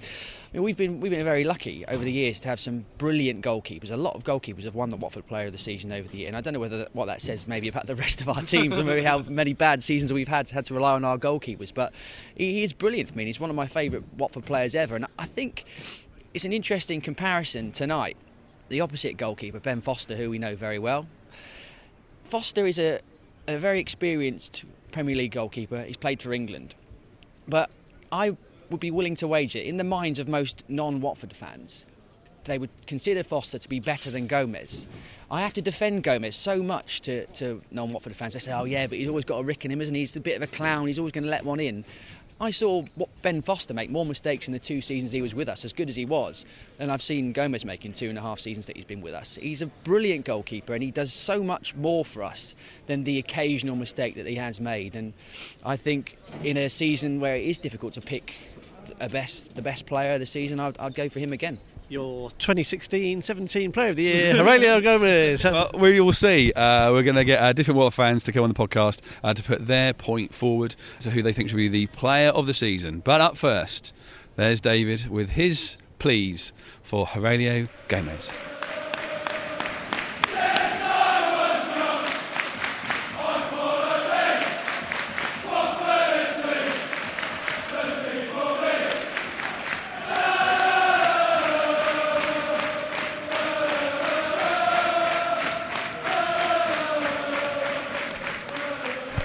I 0.53 0.57
mean, 0.57 0.63
we've 0.63 0.77
been 0.77 0.99
we've 0.99 1.11
been 1.11 1.23
very 1.23 1.43
lucky 1.43 1.85
over 1.85 2.03
the 2.03 2.11
years 2.11 2.39
to 2.41 2.49
have 2.49 2.59
some 2.59 2.85
brilliant 2.97 3.43
goalkeepers. 3.43 3.89
A 3.89 3.97
lot 3.97 4.15
of 4.15 4.23
goalkeepers 4.23 4.65
have 4.65 4.75
won 4.75 4.89
the 4.89 4.97
Watford 4.97 5.25
Player 5.27 5.47
of 5.47 5.53
the 5.53 5.57
Season 5.57 5.91
over 5.91 6.07
the 6.07 6.17
year, 6.17 6.27
and 6.27 6.35
I 6.35 6.41
don't 6.41 6.53
know 6.53 6.59
whether 6.59 6.79
that, 6.79 6.95
what 6.95 7.05
that 7.05 7.21
says 7.21 7.47
maybe 7.47 7.69
about 7.69 7.87
the 7.87 7.95
rest 7.95 8.19
of 8.21 8.27
our 8.27 8.41
teams 8.41 8.75
and 8.75 8.85
maybe 8.85 9.03
how 9.03 9.19
many 9.19 9.53
bad 9.53 9.83
seasons 9.83 10.11
we've 10.11 10.27
had 10.27 10.49
had 10.49 10.65
to 10.65 10.73
rely 10.73 10.93
on 10.93 11.05
our 11.05 11.17
goalkeepers. 11.17 11.73
But 11.73 11.93
he, 12.35 12.51
he 12.51 12.63
is 12.63 12.73
brilliant 12.73 13.09
for 13.09 13.17
me. 13.17 13.25
he's 13.25 13.39
one 13.39 13.49
of 13.49 13.55
my 13.55 13.67
favourite 13.67 14.05
Watford 14.17 14.45
players 14.45 14.75
ever, 14.75 14.95
and 14.95 15.05
I 15.17 15.25
think 15.25 15.63
it's 16.33 16.45
an 16.45 16.53
interesting 16.53 16.99
comparison 16.99 17.71
tonight. 17.71 18.17
The 18.67 18.81
opposite 18.81 19.17
goalkeeper, 19.17 19.59
Ben 19.59 19.81
Foster, 19.81 20.15
who 20.15 20.29
we 20.29 20.37
know 20.37 20.55
very 20.55 20.79
well. 20.79 21.07
Foster 22.25 22.65
is 22.65 22.79
a, 22.79 22.99
a 23.47 23.57
very 23.57 23.79
experienced 23.79 24.63
Premier 24.91 25.15
League 25.15 25.31
goalkeeper. 25.31 25.83
He's 25.83 25.97
played 25.97 26.21
for 26.21 26.33
England, 26.33 26.75
but 27.47 27.69
I 28.11 28.35
would 28.71 28.79
be 28.79 28.91
willing 28.91 29.15
to 29.17 29.27
wager, 29.27 29.59
in 29.59 29.77
the 29.77 29.83
minds 29.83 30.17
of 30.19 30.27
most 30.27 30.63
non 30.67 31.01
Watford 31.01 31.33
fans, 31.33 31.85
they 32.45 32.57
would 32.57 32.71
consider 32.87 33.23
Foster 33.23 33.59
to 33.59 33.69
be 33.69 33.79
better 33.79 34.09
than 34.09 34.27
Gomes. 34.27 34.87
I 35.29 35.41
have 35.41 35.53
to 35.53 35.61
defend 35.61 36.03
Gomes 36.03 36.35
so 36.35 36.63
much 36.63 37.01
to, 37.01 37.25
to 37.27 37.61
non 37.71 37.93
Watford 37.93 38.15
fans. 38.15 38.33
They 38.33 38.39
say, 38.39 38.53
oh, 38.53 38.63
yeah, 38.63 38.87
but 38.87 38.97
he's 38.97 39.07
always 39.07 39.25
got 39.25 39.37
a 39.37 39.43
rick 39.43 39.63
in 39.65 39.71
him, 39.71 39.81
isn't 39.81 39.93
he? 39.93 40.01
He's 40.01 40.15
a 40.15 40.19
bit 40.19 40.35
of 40.35 40.41
a 40.41 40.47
clown, 40.47 40.87
he's 40.87 40.97
always 40.97 41.13
going 41.13 41.25
to 41.25 41.29
let 41.29 41.45
one 41.45 41.59
in. 41.59 41.85
I 42.41 42.49
saw 42.49 42.83
what 42.95 43.09
Ben 43.21 43.43
Foster 43.43 43.71
make 43.71 43.91
more 43.91 44.03
mistakes 44.03 44.47
in 44.47 44.51
the 44.51 44.57
two 44.57 44.81
seasons 44.81 45.11
he 45.11 45.21
was 45.21 45.35
with 45.35 45.47
us, 45.47 45.63
as 45.63 45.73
good 45.73 45.89
as 45.89 45.95
he 45.95 46.05
was, 46.05 46.43
than 46.79 46.89
I've 46.89 47.03
seen 47.03 47.33
Gomes 47.33 47.63
make 47.63 47.85
in 47.85 47.93
two 47.93 48.09
and 48.09 48.17
a 48.17 48.21
half 48.21 48.39
seasons 48.39 48.65
that 48.65 48.75
he's 48.75 48.85
been 48.85 49.01
with 49.01 49.13
us. 49.13 49.37
He's 49.39 49.61
a 49.61 49.67
brilliant 49.67 50.25
goalkeeper 50.25 50.73
and 50.73 50.81
he 50.81 50.89
does 50.89 51.13
so 51.13 51.43
much 51.43 51.75
more 51.75 52.03
for 52.03 52.23
us 52.23 52.55
than 52.87 53.03
the 53.03 53.19
occasional 53.19 53.75
mistake 53.75 54.15
that 54.15 54.25
he 54.25 54.35
has 54.35 54.59
made. 54.59 54.95
And 54.95 55.13
I 55.63 55.77
think 55.77 56.17
in 56.43 56.57
a 56.57 56.67
season 56.67 57.19
where 57.19 57.35
it 57.35 57.45
is 57.45 57.59
difficult 57.59 57.93
to 57.93 58.01
pick 58.01 58.33
a 59.01 59.09
best 59.09 59.55
the 59.55 59.61
best 59.61 59.85
player 59.85 60.13
of 60.13 60.19
the 60.19 60.25
season, 60.25 60.59
I'd, 60.59 60.77
I'd 60.77 60.95
go 60.95 61.09
for 61.09 61.19
him 61.19 61.33
again 61.33 61.59
your 61.91 62.29
2016-17 62.39 63.73
Player 63.73 63.89
of 63.89 63.97
the 63.97 64.03
Year, 64.03 64.33
Heurelho 64.33 64.81
Gomes. 64.81 65.43
well, 65.43 65.71
we 65.73 65.99
will 65.99 66.13
see. 66.13 66.53
Uh, 66.53 66.89
we're 66.91 67.03
going 67.03 67.17
to 67.17 67.25
get 67.25 67.41
uh, 67.41 67.51
different 67.51 67.77
Watford 67.77 67.95
fans 67.95 68.23
to 68.23 68.31
come 68.31 68.43
on 68.43 68.49
the 68.49 68.55
podcast 68.55 69.01
uh, 69.23 69.33
to 69.33 69.43
put 69.43 69.67
their 69.67 69.93
point 69.93 70.33
forward 70.33 70.75
to 71.01 71.11
who 71.11 71.21
they 71.21 71.33
think 71.33 71.49
should 71.49 71.57
be 71.57 71.67
the 71.67 71.87
Player 71.87 72.29
of 72.29 72.47
the 72.47 72.53
Season. 72.53 73.01
But 73.01 73.19
up 73.19 73.35
first, 73.35 73.93
there's 74.37 74.61
David 74.61 75.07
with 75.07 75.31
his 75.31 75.75
pleas 75.99 76.53
for 76.81 77.05
Heurelho 77.07 77.67
Gomes. 77.89 78.31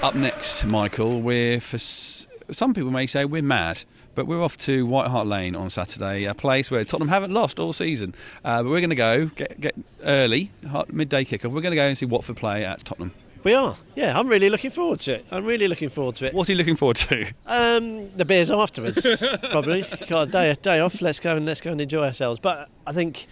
Up 0.06 0.14
next, 0.14 0.64
Michael, 0.64 1.20
we're 1.20 1.60
for 1.60 1.78
some 1.78 2.72
people 2.74 2.92
may 2.92 3.08
say 3.08 3.24
we're 3.24 3.42
mad, 3.42 3.82
but 4.14 4.28
we're 4.28 4.40
off 4.40 4.56
to 4.58 4.86
White 4.86 5.08
Hart 5.08 5.26
Lane 5.26 5.56
on 5.56 5.68
Saturday, 5.68 6.26
a 6.26 6.32
place 6.32 6.70
where 6.70 6.84
Tottenham 6.84 7.08
haven't 7.08 7.32
lost 7.32 7.58
all 7.58 7.72
season. 7.72 8.14
Uh, 8.44 8.62
but 8.62 8.70
we're 8.70 8.78
going 8.78 8.90
to 8.90 8.94
go 8.94 9.26
get, 9.26 9.60
get 9.60 9.74
early, 10.04 10.52
hot- 10.70 10.92
midday 10.92 11.24
kickoff. 11.24 11.50
We're 11.50 11.60
going 11.60 11.72
to 11.72 11.76
go 11.76 11.82
and 11.82 11.98
see 11.98 12.06
Watford 12.06 12.36
play 12.36 12.64
at 12.64 12.84
Tottenham. 12.84 13.14
We 13.42 13.52
are. 13.54 13.76
Yeah, 13.96 14.16
I'm 14.16 14.28
really 14.28 14.48
looking 14.48 14.70
forward 14.70 15.00
to 15.00 15.14
it. 15.14 15.26
I'm 15.32 15.44
really 15.44 15.66
looking 15.66 15.88
forward 15.88 16.14
to 16.16 16.26
it. 16.26 16.34
What 16.34 16.48
are 16.48 16.52
you 16.52 16.58
looking 16.58 16.76
forward 16.76 16.98
to? 16.98 17.26
Um, 17.44 18.16
the 18.16 18.24
beers 18.24 18.48
afterwards, 18.48 19.04
probably. 19.50 19.80
A 20.08 20.26
day, 20.26 20.56
day 20.62 20.78
off. 20.78 21.02
Let's 21.02 21.18
go 21.18 21.34
and 21.34 21.44
let's 21.46 21.60
go 21.60 21.72
and 21.72 21.80
enjoy 21.80 22.04
ourselves. 22.04 22.38
But 22.38 22.68
I 22.86 22.92
think 22.92 23.26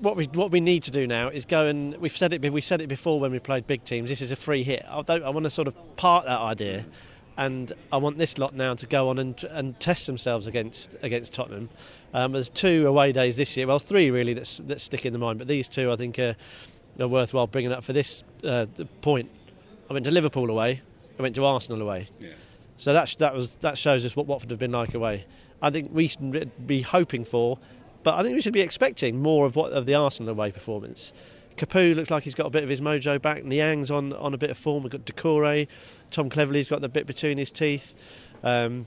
what 0.00 0.16
we 0.16 0.24
what 0.26 0.50
we 0.50 0.60
need 0.60 0.82
to 0.84 0.90
do 0.90 1.06
now 1.06 1.28
is 1.28 1.44
go 1.44 1.66
and 1.66 1.96
we've 1.96 2.16
said 2.16 2.32
it. 2.32 2.52
We 2.52 2.60
said 2.60 2.80
it 2.80 2.88
before 2.88 3.20
when 3.20 3.32
we 3.32 3.38
played 3.38 3.66
big 3.66 3.84
teams. 3.84 4.08
This 4.08 4.20
is 4.20 4.32
a 4.32 4.36
free 4.36 4.62
hit. 4.62 4.84
I, 4.88 5.02
don't, 5.02 5.22
I 5.22 5.30
want 5.30 5.44
to 5.44 5.50
sort 5.50 5.68
of 5.68 5.96
part 5.96 6.24
that 6.26 6.40
idea, 6.40 6.84
and 7.36 7.72
I 7.92 7.96
want 7.98 8.18
this 8.18 8.38
lot 8.38 8.54
now 8.54 8.74
to 8.74 8.86
go 8.86 9.08
on 9.08 9.18
and 9.18 9.42
and 9.44 9.78
test 9.80 10.06
themselves 10.06 10.46
against 10.46 10.96
against 11.02 11.32
Tottenham. 11.32 11.68
Um, 12.14 12.32
there's 12.32 12.48
two 12.48 12.86
away 12.86 13.12
days 13.12 13.36
this 13.36 13.56
year. 13.56 13.66
Well, 13.66 13.78
three 13.78 14.10
really 14.10 14.34
that's 14.34 14.58
that 14.58 14.80
stick 14.80 15.04
in 15.04 15.12
the 15.12 15.18
mind. 15.18 15.38
But 15.38 15.48
these 15.48 15.68
two, 15.68 15.90
I 15.90 15.96
think, 15.96 16.18
are, 16.18 16.36
are 16.98 17.08
worthwhile 17.08 17.46
bringing 17.46 17.72
up 17.72 17.84
for 17.84 17.92
this 17.92 18.22
uh, 18.44 18.66
point. 19.00 19.30
I 19.90 19.92
went 19.92 20.04
to 20.06 20.10
Liverpool 20.10 20.50
away. 20.50 20.82
I 21.18 21.22
went 21.22 21.34
to 21.34 21.44
Arsenal 21.44 21.82
away. 21.82 22.08
Yeah. 22.20 22.30
So 22.76 22.92
that 22.92 23.16
that 23.18 23.34
was 23.34 23.56
that 23.56 23.76
shows 23.76 24.04
us 24.06 24.14
what 24.14 24.26
Watford 24.26 24.50
have 24.50 24.58
been 24.58 24.72
like 24.72 24.94
away. 24.94 25.26
I 25.60 25.70
think 25.70 25.90
we 25.92 26.08
should 26.08 26.66
be 26.66 26.82
hoping 26.82 27.24
for, 27.24 27.58
but 28.02 28.14
I 28.14 28.22
think 28.22 28.34
we 28.34 28.40
should 28.40 28.52
be 28.52 28.60
expecting 28.60 29.20
more 29.20 29.46
of 29.46 29.56
what 29.56 29.72
of 29.72 29.86
the 29.86 29.94
Arsenal 29.94 30.30
away 30.30 30.50
performance. 30.52 31.12
Capoue 31.56 31.94
looks 31.94 32.10
like 32.10 32.22
he's 32.22 32.34
got 32.34 32.46
a 32.46 32.50
bit 32.50 32.62
of 32.62 32.68
his 32.68 32.80
mojo 32.80 33.20
back. 33.20 33.44
Niang's 33.44 33.90
on 33.90 34.12
on 34.12 34.34
a 34.34 34.38
bit 34.38 34.50
of 34.50 34.56
form. 34.56 34.84
We've 34.84 34.92
got 34.92 35.04
Doucouré. 35.04 35.66
Tom 36.10 36.30
Cleverley's 36.30 36.68
got 36.68 36.80
the 36.80 36.88
bit 36.88 37.06
between 37.06 37.36
his 37.38 37.50
teeth. 37.50 37.94
Um, 38.42 38.86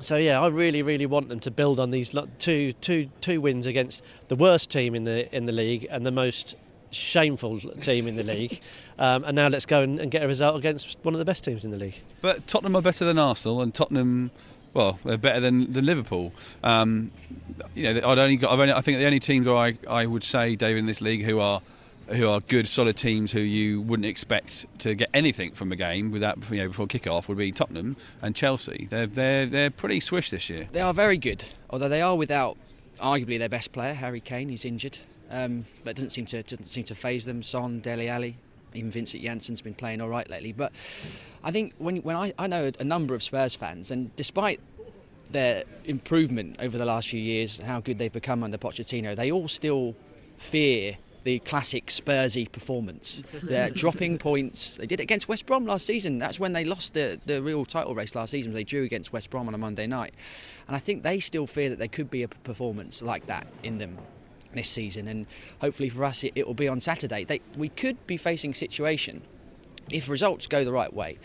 so 0.00 0.16
yeah, 0.16 0.40
I 0.40 0.48
really, 0.48 0.82
really 0.82 1.06
want 1.06 1.28
them 1.28 1.40
to 1.40 1.50
build 1.50 1.78
on 1.78 1.90
these 1.90 2.14
two, 2.38 2.72
two, 2.74 3.10
two 3.20 3.40
wins 3.40 3.66
against 3.66 4.02
the 4.28 4.36
worst 4.36 4.70
team 4.70 4.94
in 4.94 5.04
the 5.04 5.34
in 5.34 5.44
the 5.44 5.52
league 5.52 5.86
and 5.90 6.06
the 6.06 6.10
most 6.10 6.56
shameful 6.90 7.60
team 7.60 8.06
in 8.06 8.16
the 8.16 8.22
league. 8.22 8.60
Um, 9.00 9.24
and 9.24 9.34
now 9.34 9.48
let's 9.48 9.64
go 9.64 9.80
and, 9.80 9.98
and 9.98 10.10
get 10.10 10.22
a 10.22 10.26
result 10.26 10.58
against 10.58 10.98
one 11.04 11.14
of 11.14 11.18
the 11.18 11.24
best 11.24 11.42
teams 11.42 11.64
in 11.64 11.70
the 11.70 11.78
league. 11.78 12.02
But 12.20 12.46
Tottenham 12.46 12.76
are 12.76 12.82
better 12.82 13.06
than 13.06 13.18
Arsenal, 13.18 13.62
and 13.62 13.72
Tottenham, 13.72 14.30
well, 14.74 14.98
they're 15.04 15.18
better 15.18 15.40
than, 15.40 15.72
than 15.72 15.84
Liverpool. 15.84 16.32
Um, 16.62 17.10
you 17.74 17.82
know, 17.82 18.08
I'd 18.08 18.18
only 18.18 18.36
got, 18.36 18.52
I've 18.52 18.60
only, 18.60 18.72
I 18.72 18.80
think 18.80 18.98
the 18.98 19.06
only 19.06 19.20
teams 19.20 19.46
where 19.46 19.56
I, 19.56 19.76
I 19.88 20.06
would 20.06 20.22
say, 20.22 20.56
David, 20.56 20.80
in 20.80 20.86
this 20.86 21.00
league 21.00 21.24
who 21.24 21.40
are 21.40 21.62
who 22.08 22.28
are 22.28 22.40
good, 22.40 22.66
solid 22.66 22.96
teams 22.96 23.32
who 23.32 23.40
you 23.40 23.80
wouldn't 23.80 24.06
expect 24.06 24.66
to 24.80 24.94
get 24.94 25.08
anything 25.14 25.52
from 25.52 25.70
a 25.70 25.76
game 25.76 26.10
without 26.10 26.38
you 26.50 26.56
know 26.56 26.68
before 26.68 26.86
kick-off 26.86 27.28
would 27.28 27.38
be 27.38 27.52
Tottenham 27.52 27.96
and 28.20 28.34
Chelsea. 28.34 28.88
They're 28.90 29.06
they're 29.06 29.46
they're 29.46 29.70
pretty 29.70 30.00
swish 30.00 30.30
this 30.30 30.50
year. 30.50 30.68
They 30.72 30.80
are 30.80 30.94
very 30.94 31.18
good, 31.18 31.44
although 31.70 31.88
they 31.88 32.02
are 32.02 32.16
without 32.16 32.56
arguably 33.00 33.38
their 33.38 33.48
best 33.48 33.72
player, 33.72 33.94
Harry 33.94 34.20
Kane. 34.20 34.48
He's 34.48 34.64
injured, 34.64 34.98
um, 35.30 35.66
but 35.84 35.90
it 35.90 35.94
doesn't 35.94 36.10
seem 36.10 36.26
to 36.26 36.42
doesn't 36.42 36.66
seem 36.66 36.84
to 36.84 36.94
phase 36.94 37.24
them. 37.24 37.42
Son, 37.42 37.80
Dele 37.80 38.08
Alli, 38.08 38.36
even 38.74 38.90
Vincent 38.90 39.22
Janssen's 39.22 39.60
been 39.60 39.74
playing 39.74 40.00
all 40.00 40.08
right 40.08 40.28
lately. 40.28 40.52
But 40.52 40.72
I 41.42 41.50
think 41.50 41.74
when 41.78 41.98
when 41.98 42.16
I, 42.16 42.32
I 42.38 42.46
know 42.46 42.70
a 42.78 42.84
number 42.84 43.14
of 43.14 43.22
Spurs 43.22 43.54
fans, 43.54 43.90
and 43.90 44.14
despite 44.16 44.60
their 45.30 45.64
improvement 45.84 46.56
over 46.58 46.76
the 46.76 46.84
last 46.84 47.08
few 47.08 47.20
years, 47.20 47.58
how 47.58 47.80
good 47.80 47.98
they've 47.98 48.12
become 48.12 48.42
under 48.42 48.58
Pochettino, 48.58 49.14
they 49.14 49.30
all 49.30 49.48
still 49.48 49.94
fear 50.36 50.96
the 51.24 51.38
classic 51.40 51.86
Spursy 51.86 52.50
performance. 52.50 53.22
They're 53.42 53.70
dropping 53.84 54.18
points. 54.18 54.76
They 54.76 54.86
did 54.86 55.00
it 55.00 55.02
against 55.02 55.28
West 55.28 55.46
Brom 55.46 55.66
last 55.66 55.86
season. 55.86 56.18
That's 56.18 56.40
when 56.40 56.52
they 56.52 56.64
lost 56.64 56.94
the, 56.94 57.20
the 57.26 57.42
real 57.42 57.64
title 57.66 57.94
race 57.94 58.14
last 58.14 58.30
season. 58.30 58.52
They 58.52 58.64
drew 58.64 58.84
against 58.84 59.12
West 59.12 59.30
Brom 59.30 59.46
on 59.46 59.54
a 59.54 59.58
Monday 59.58 59.86
night. 59.86 60.14
And 60.66 60.74
I 60.74 60.78
think 60.78 61.02
they 61.02 61.20
still 61.20 61.46
fear 61.46 61.68
that 61.70 61.78
there 61.78 61.88
could 61.88 62.10
be 62.10 62.22
a 62.22 62.28
performance 62.28 63.02
like 63.02 63.26
that 63.26 63.46
in 63.62 63.78
them 63.78 63.98
this 64.54 64.68
season. 64.68 65.08
And 65.08 65.26
hopefully 65.60 65.90
for 65.90 66.04
us, 66.04 66.24
it, 66.24 66.32
it 66.34 66.46
will 66.46 66.54
be 66.54 66.68
on 66.68 66.80
Saturday. 66.80 67.24
They, 67.24 67.40
we 67.56 67.68
could 67.68 68.06
be 68.06 68.16
facing 68.16 68.52
a 68.52 68.54
situation 68.54 69.22
if 69.92 70.08
results 70.08 70.46
go 70.46 70.64
the 70.64 70.72
right 70.72 70.92
way 70.92 71.18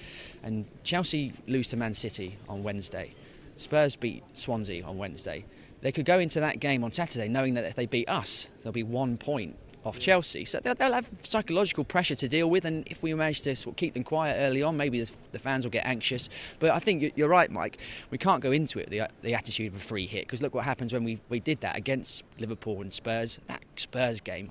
and 0.43 0.65
Chelsea 0.84 1.34
lose 1.47 1.67
to 1.69 1.78
Man 1.78 1.93
City 1.93 2.38
on 2.47 2.63
Wednesday, 2.63 3.13
Spurs 3.58 3.95
beat 3.95 4.23
Swansea 4.34 4.84
on 4.84 4.97
Wednesday, 4.97 5.45
they 5.82 5.91
could 5.91 6.06
go 6.06 6.19
into 6.19 6.39
that 6.39 6.60
game 6.60 6.84
on 6.84 6.91
Saturday 6.91 7.28
knowing 7.28 7.54
that 7.56 7.65
if 7.65 7.75
they 7.75 7.86
beat 7.86 8.10
us, 8.10 8.47
there'll 8.62 8.73
be 8.73 8.84
one 8.84 9.17
point 9.17 9.56
off 9.86 9.99
Chelsea. 9.99 10.45
So 10.45 10.60
they'll, 10.60 10.93
have 10.93 11.08
psychological 11.21 11.84
pressure 11.84 12.15
to 12.15 12.28
deal 12.28 12.49
with, 12.49 12.65
and 12.65 12.88
if 12.88 13.04
we 13.04 13.13
manage 13.13 13.41
to 13.41 13.56
sort 13.56 13.73
of 13.73 13.78
keep 13.78 13.93
them 13.93 14.04
quiet 14.04 14.36
early 14.39 14.63
on, 14.63 14.75
maybe 14.75 15.04
the, 15.32 15.39
fans 15.39 15.63
will 15.63 15.71
get 15.71 15.86
anxious. 15.86 16.28
But 16.60 16.71
I 16.71 16.80
think 16.80 17.04
you- 17.04 17.12
you're 17.15 17.30
right, 17.30 17.51
Mike. 17.51 17.78
We 18.10 18.17
can't 18.17 18.41
go 18.41 18.51
into 18.51 18.80
it 18.80 18.89
with 18.89 18.99
the, 18.99 19.08
the 19.21 19.36
attitude 19.36 19.73
of 19.73 19.80
a 19.80 19.84
free 19.84 20.08
hit 20.08 20.25
because 20.25 20.41
look 20.41 20.56
what 20.56 20.65
happens 20.65 20.91
when 20.91 21.04
we, 21.04 21.19
we 21.30 21.39
did 21.39 21.62
that 21.62 21.78
against 21.78 22.23
Liverpool 22.39 22.82
and 22.82 22.91
Spurs. 22.91 23.38
That 23.47 23.62
Spurs 23.75 24.21
game 24.21 24.49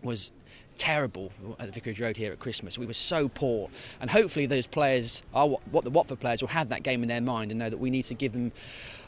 was 0.00 0.30
terrible 0.76 1.30
at 1.58 1.66
the 1.66 1.72
Vicarage 1.72 2.00
Road 2.00 2.16
here 2.16 2.32
at 2.32 2.38
Christmas. 2.38 2.78
We 2.78 2.86
were 2.86 2.92
so 2.92 3.28
poor, 3.28 3.68
and 4.00 4.10
hopefully 4.10 4.46
those 4.46 4.66
players 4.66 5.22
are 5.34 5.46
what, 5.46 5.60
what 5.68 5.84
the 5.84 5.90
Watford 5.90 6.20
players 6.20 6.40
will 6.40 6.48
have 6.48 6.70
that 6.70 6.82
game 6.82 7.02
in 7.02 7.08
their 7.08 7.20
mind 7.20 7.50
and 7.50 7.60
know 7.60 7.70
that 7.70 7.78
we 7.78 7.90
need 7.90 8.04
to 8.04 8.14
give 8.14 8.32
them 8.32 8.52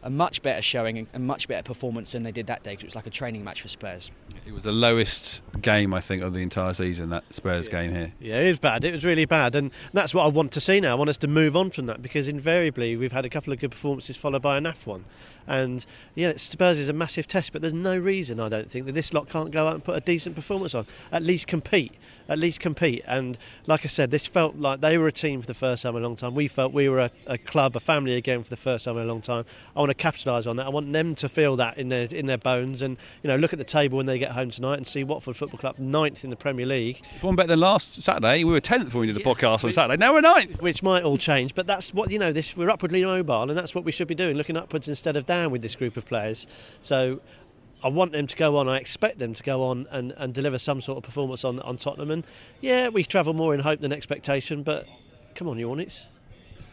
a 0.05 0.11
much 0.11 0.43
better 0.43 0.61
showing 0.61 0.99
and 0.99 1.09
a 1.15 1.19
much 1.19 1.49
better 1.49 1.63
performance 1.63 2.13
than 2.13 2.23
they 2.23 2.31
did 2.31 2.47
that 2.47 2.63
day 2.63 2.73
because 2.73 2.85
it 2.85 2.89
was 2.89 2.95
like 2.95 3.07
a 3.07 3.11
training 3.11 3.43
match 3.43 3.63
for 3.63 3.69
Spurs. 3.69 4.11
It 4.47 4.53
was 4.53 4.65
the 4.65 4.73
lowest 4.73 5.41
game 5.63 5.95
I 5.95 6.01
think 6.01 6.23
of 6.23 6.35
the 6.35 6.43
entire 6.43 6.75
season. 6.75 7.09
That 7.09 7.25
Spurs 7.31 7.69
game 7.71 7.91
here. 7.91 8.13
Yeah, 8.21 8.41
it 8.41 8.49
was 8.49 8.59
bad. 8.59 8.85
It 8.85 8.93
was 8.93 9.05
really 9.05 9.25
bad, 9.25 9.57
and 9.57 9.71
that's 9.95 10.13
what 10.13 10.25
I 10.25 10.29
want 10.29 10.53
to 10.53 10.61
see 10.61 10.79
now. 10.79 10.93
I 10.93 10.95
want 10.95 11.09
us 11.09 11.19
to 11.19 11.29
move 11.29 11.57
on 11.57 11.71
from 11.71 11.87
that 11.87 12.03
because 12.03 12.29
invariably 12.29 12.97
we've 12.97 13.13
had 13.13 13.25
a 13.25 13.31
couple 13.31 13.53
of 13.53 13.59
good 13.59 13.71
performances 13.71 14.17
followed 14.17 14.43
by 14.43 14.59
a 14.59 14.61
naff 14.61 14.85
one, 14.85 15.07
and 15.47 15.87
yeah, 16.15 16.35
Spurs 16.37 16.79
is 16.79 16.91
a 16.91 16.93
massive 16.93 17.27
test. 17.27 17.53
But 17.53 17.63
there's 17.63 17.73
no 17.73 17.97
reason 17.97 18.39
I 18.39 18.51
don't 18.51 18.71
think 18.71 18.85
that 18.85 18.93
this 18.93 19.15
lot 19.15 19.31
can't 19.31 19.51
go 19.51 19.67
out 19.67 19.75
and 19.75 19.83
put 19.83 19.97
a 19.97 20.01
decent 20.01 20.37
performance 20.37 20.75
on. 20.75 20.87
At 21.11 21.23
least 21.23 21.34
compete. 21.43 21.93
At 22.27 22.39
least 22.39 22.59
compete. 22.59 23.03
And 23.07 23.37
like 23.67 23.85
I 23.85 23.89
said, 23.89 24.11
this 24.11 24.27
felt 24.27 24.57
like 24.57 24.81
they 24.81 24.97
were 24.97 25.07
a 25.07 25.13
team 25.13 25.43
for 25.43 25.47
the 25.47 25.53
first 25.53 25.83
time 25.83 25.95
in 25.95 26.03
a 26.03 26.07
long 26.07 26.17
time. 26.17 26.35
We 26.35 26.49
felt 26.49 26.73
we 26.73 26.89
were 26.89 27.01
a, 27.01 27.11
a 27.27 27.37
club, 27.37 27.77
a 27.77 27.81
family 27.81 28.15
again 28.15 28.43
for 28.43 28.49
the 28.49 28.57
first 28.57 28.87
time 28.87 28.97
in 28.97 29.03
a 29.03 29.07
long 29.07 29.21
time. 29.21 29.45
I 29.77 29.81
want 29.81 29.91
to 29.91 29.95
capitalise 29.95 30.47
on 30.47 30.57
that. 30.57 30.65
I 30.65 30.71
want 30.71 30.91
them 30.91 31.15
to 31.17 31.29
feel 31.29 31.57
that 31.57 31.77
in 31.77 31.91
their 31.91 32.05
in 32.07 32.25
their 32.25 32.39
bones, 32.39 32.81
and 32.81 32.97
you 33.23 33.29
know, 33.29 33.37
look 33.37 33.53
at 33.53 33.59
the 33.59 33.65
table 33.65 33.99
when 33.99 34.07
they 34.07 34.19
get 34.19 34.31
home 34.33 34.51
tonight 34.51 34.77
and 34.79 34.87
see 34.89 35.05
Watford 35.05 35.37
Football 35.37 35.59
Club 35.59 35.79
ninth 35.79 36.25
in 36.25 36.31
the 36.31 36.37
Premier 36.37 36.65
League. 36.65 37.03
One 37.21 37.37
better 37.37 37.49
than 37.49 37.61
last 37.61 38.03
Saturday. 38.03 38.43
We 38.43 38.53
were 38.53 38.61
tenth 38.61 38.95
when 38.95 39.03
we 39.03 39.07
did 39.09 39.17
the 39.17 39.21
Yeah, 39.21 39.35
podcast 39.35 39.65
on 39.65 39.69
we- 39.69 39.73
Saturday. 39.73 39.99
Now 39.99 40.15
we're 40.15 40.23
ninth. 40.23 40.63
which 40.63 40.83
might 40.83 41.03
all 41.03 41.19
change. 41.19 41.55
But 41.55 41.67
that's 41.67 41.93
what 41.93 42.11
you 42.11 42.19
know. 42.19 42.33
This 42.33 42.57
we're 42.57 42.71
upwardly 42.71 43.05
mobile, 43.05 43.43
and 43.51 43.51
that's 43.59 43.75
what 43.75 43.85
we 43.85 43.93
should 43.93 44.09
be 44.09 44.15
doing, 44.15 44.37
looking 44.39 44.57
upwards 44.57 44.89
instead 44.89 45.17
of 45.19 45.27
down 45.27 45.51
with 45.51 45.61
this 45.61 45.75
group 45.77 45.97
of 45.99 46.07
players. 46.07 46.47
So. 46.81 47.21
I 47.85 47.89
want 47.89 48.13
them 48.13 48.27
to 48.27 48.37
go 48.37 48.57
on. 48.57 48.67
I 48.67 48.79
expect 48.79 49.19
them 49.19 49.35
to 49.35 49.43
go 49.43 49.63
on 49.63 49.87
and, 49.91 50.15
and 50.17 50.33
deliver 50.33 50.59
some 50.59 50.81
sort 50.81 50.97
of 50.97 51.05
performance 51.05 51.45
on 51.45 51.61
on 51.61 51.77
Tottenham. 51.77 52.11
And 52.11 52.27
yeah, 52.63 52.89
we 52.89 53.05
travel 53.05 53.35
more 53.35 53.53
in 53.53 53.61
hope 53.61 53.81
than 53.81 53.93
expectation. 53.93 54.63
But 54.63 54.87
come 55.35 55.49
on, 55.49 55.59
you 55.59 55.67
Hornets. 55.67 56.07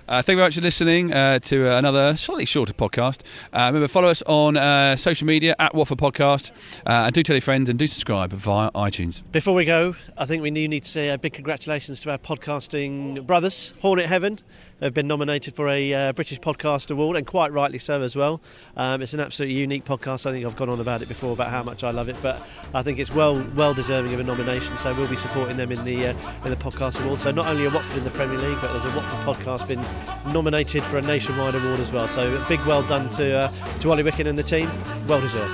Uh, 0.08 0.22
thank 0.22 0.36
you 0.36 0.38
very 0.38 0.48
much 0.48 0.56
for 0.56 0.62
listening 0.62 1.14
uh, 1.14 1.40
to 1.40 1.70
uh, 1.70 1.78
another 1.78 2.16
slightly 2.18 2.46
shorter 2.46 2.74
podcast. 2.74 3.22
Uh, 3.54 3.68
remember, 3.68 3.88
follow 3.88 4.10
us 4.10 4.22
on 4.24 4.58
uh, 4.58 4.96
social 4.96 5.28
media 5.28 5.56
at 5.60 5.76
Watford 5.76 6.00
Podcast, 6.00 6.52
uh, 6.86 7.06
and 7.06 7.14
do 7.14 7.24
tell 7.24 7.36
your 7.36 7.42
friends 7.42 7.70
and 7.70 7.78
do 7.78 7.88
subscribe 7.88 8.34
via 8.34 8.72
iTunes. 8.72 9.22
Before 9.32 9.54
we 9.54 9.64
go, 9.64 9.96
I 10.18 10.26
think 10.26 10.42
we 10.44 10.52
do 10.52 10.68
need 10.68 10.84
to 10.84 10.90
say 10.90 11.10
a 11.10 11.18
big 11.18 11.34
congratulations 11.34 12.02
to 12.02 12.12
our 12.12 12.18
podcasting 12.18 13.26
brothers, 13.26 13.74
Hornet 13.80 14.08
Heaven. 14.08 14.40
They've 14.82 14.92
been 14.92 15.08
nominated 15.08 15.56
for 15.56 15.70
a 15.70 15.94
uh, 15.94 16.12
British 16.14 16.40
Podcast 16.40 16.90
Award, 16.90 17.16
and 17.16 17.28
quite 17.28 17.54
rightly 17.54 17.78
so 17.78 18.02
as 18.02 18.16
well. 18.16 18.42
Um, 18.76 19.04
it's 19.04 19.14
an 19.14 19.20
absolutely 19.20 19.56
unique 19.56 19.86
podcast. 19.86 20.26
I 20.26 20.32
think 20.32 20.44
I've 20.44 20.56
gone 20.56 20.70
on 20.70 20.80
about 20.80 21.04
it 21.04 21.08
before 21.08 21.34
about 21.34 21.52
how 21.52 21.62
much 21.62 21.84
I 21.84 21.92
love 21.92 22.10
it, 22.10 22.16
but 22.24 22.44
I 22.74 22.82
think 22.82 22.98
it's 22.98 23.14
well 23.14 23.46
well 23.56 23.76
deserving 23.76 24.12
of 24.16 24.20
a 24.20 24.24
nomination. 24.24 24.76
So 24.80 24.92
we'll 24.96 25.08
be 25.08 25.18
supporting 25.18 25.56
them 25.56 25.72
in 25.72 25.86
the 25.86 26.08
uh, 26.08 26.34
in 26.46 26.50
the 26.50 26.56
podcast 26.56 27.00
award. 27.04 27.22
So 27.22 27.30
not 27.30 27.46
only 27.46 27.68
are 27.68 27.72
Watford 27.72 27.96
in 27.96 28.04
the 28.04 28.10
Premier 28.10 28.40
League, 28.40 28.58
but 28.60 28.74
there's 28.74 28.92
a 28.92 28.98
Watford 28.98 29.36
podcast 29.36 29.68
been 29.68 30.34
nominated 30.34 30.82
for 30.82 30.98
a 30.98 31.02
nationwide 31.04 31.54
award 31.54 31.80
as 31.80 31.92
well. 31.92 32.08
So 32.08 32.36
a 32.36 32.50
big 32.50 32.60
well 32.66 32.82
done 32.82 33.08
to 33.12 33.34
uh, 33.34 33.48
to 33.82 33.92
Ollie 33.92 34.02
Wicken 34.02 34.26
and 34.26 34.36
the 34.36 34.42
team. 34.42 34.68
Well 35.06 35.22
deserved. 35.22 35.54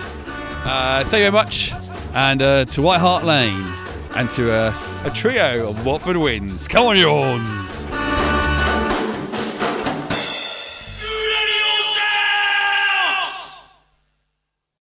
Uh, 0.64 1.04
thank 1.04 1.26
you 1.26 1.30
very 1.30 1.32
much, 1.32 1.74
and 2.14 2.42
uh, 2.42 2.64
to 2.64 2.82
White 2.82 3.02
Hart 3.02 3.26
Lane, 3.26 3.62
and 4.16 4.30
to 4.30 4.54
uh, 4.54 5.02
a 5.04 5.10
trio 5.10 5.70
of 5.70 5.86
Watford 5.86 6.16
wins. 6.16 6.66
Come 6.66 6.86
on, 6.86 6.96
horns! 6.96 7.77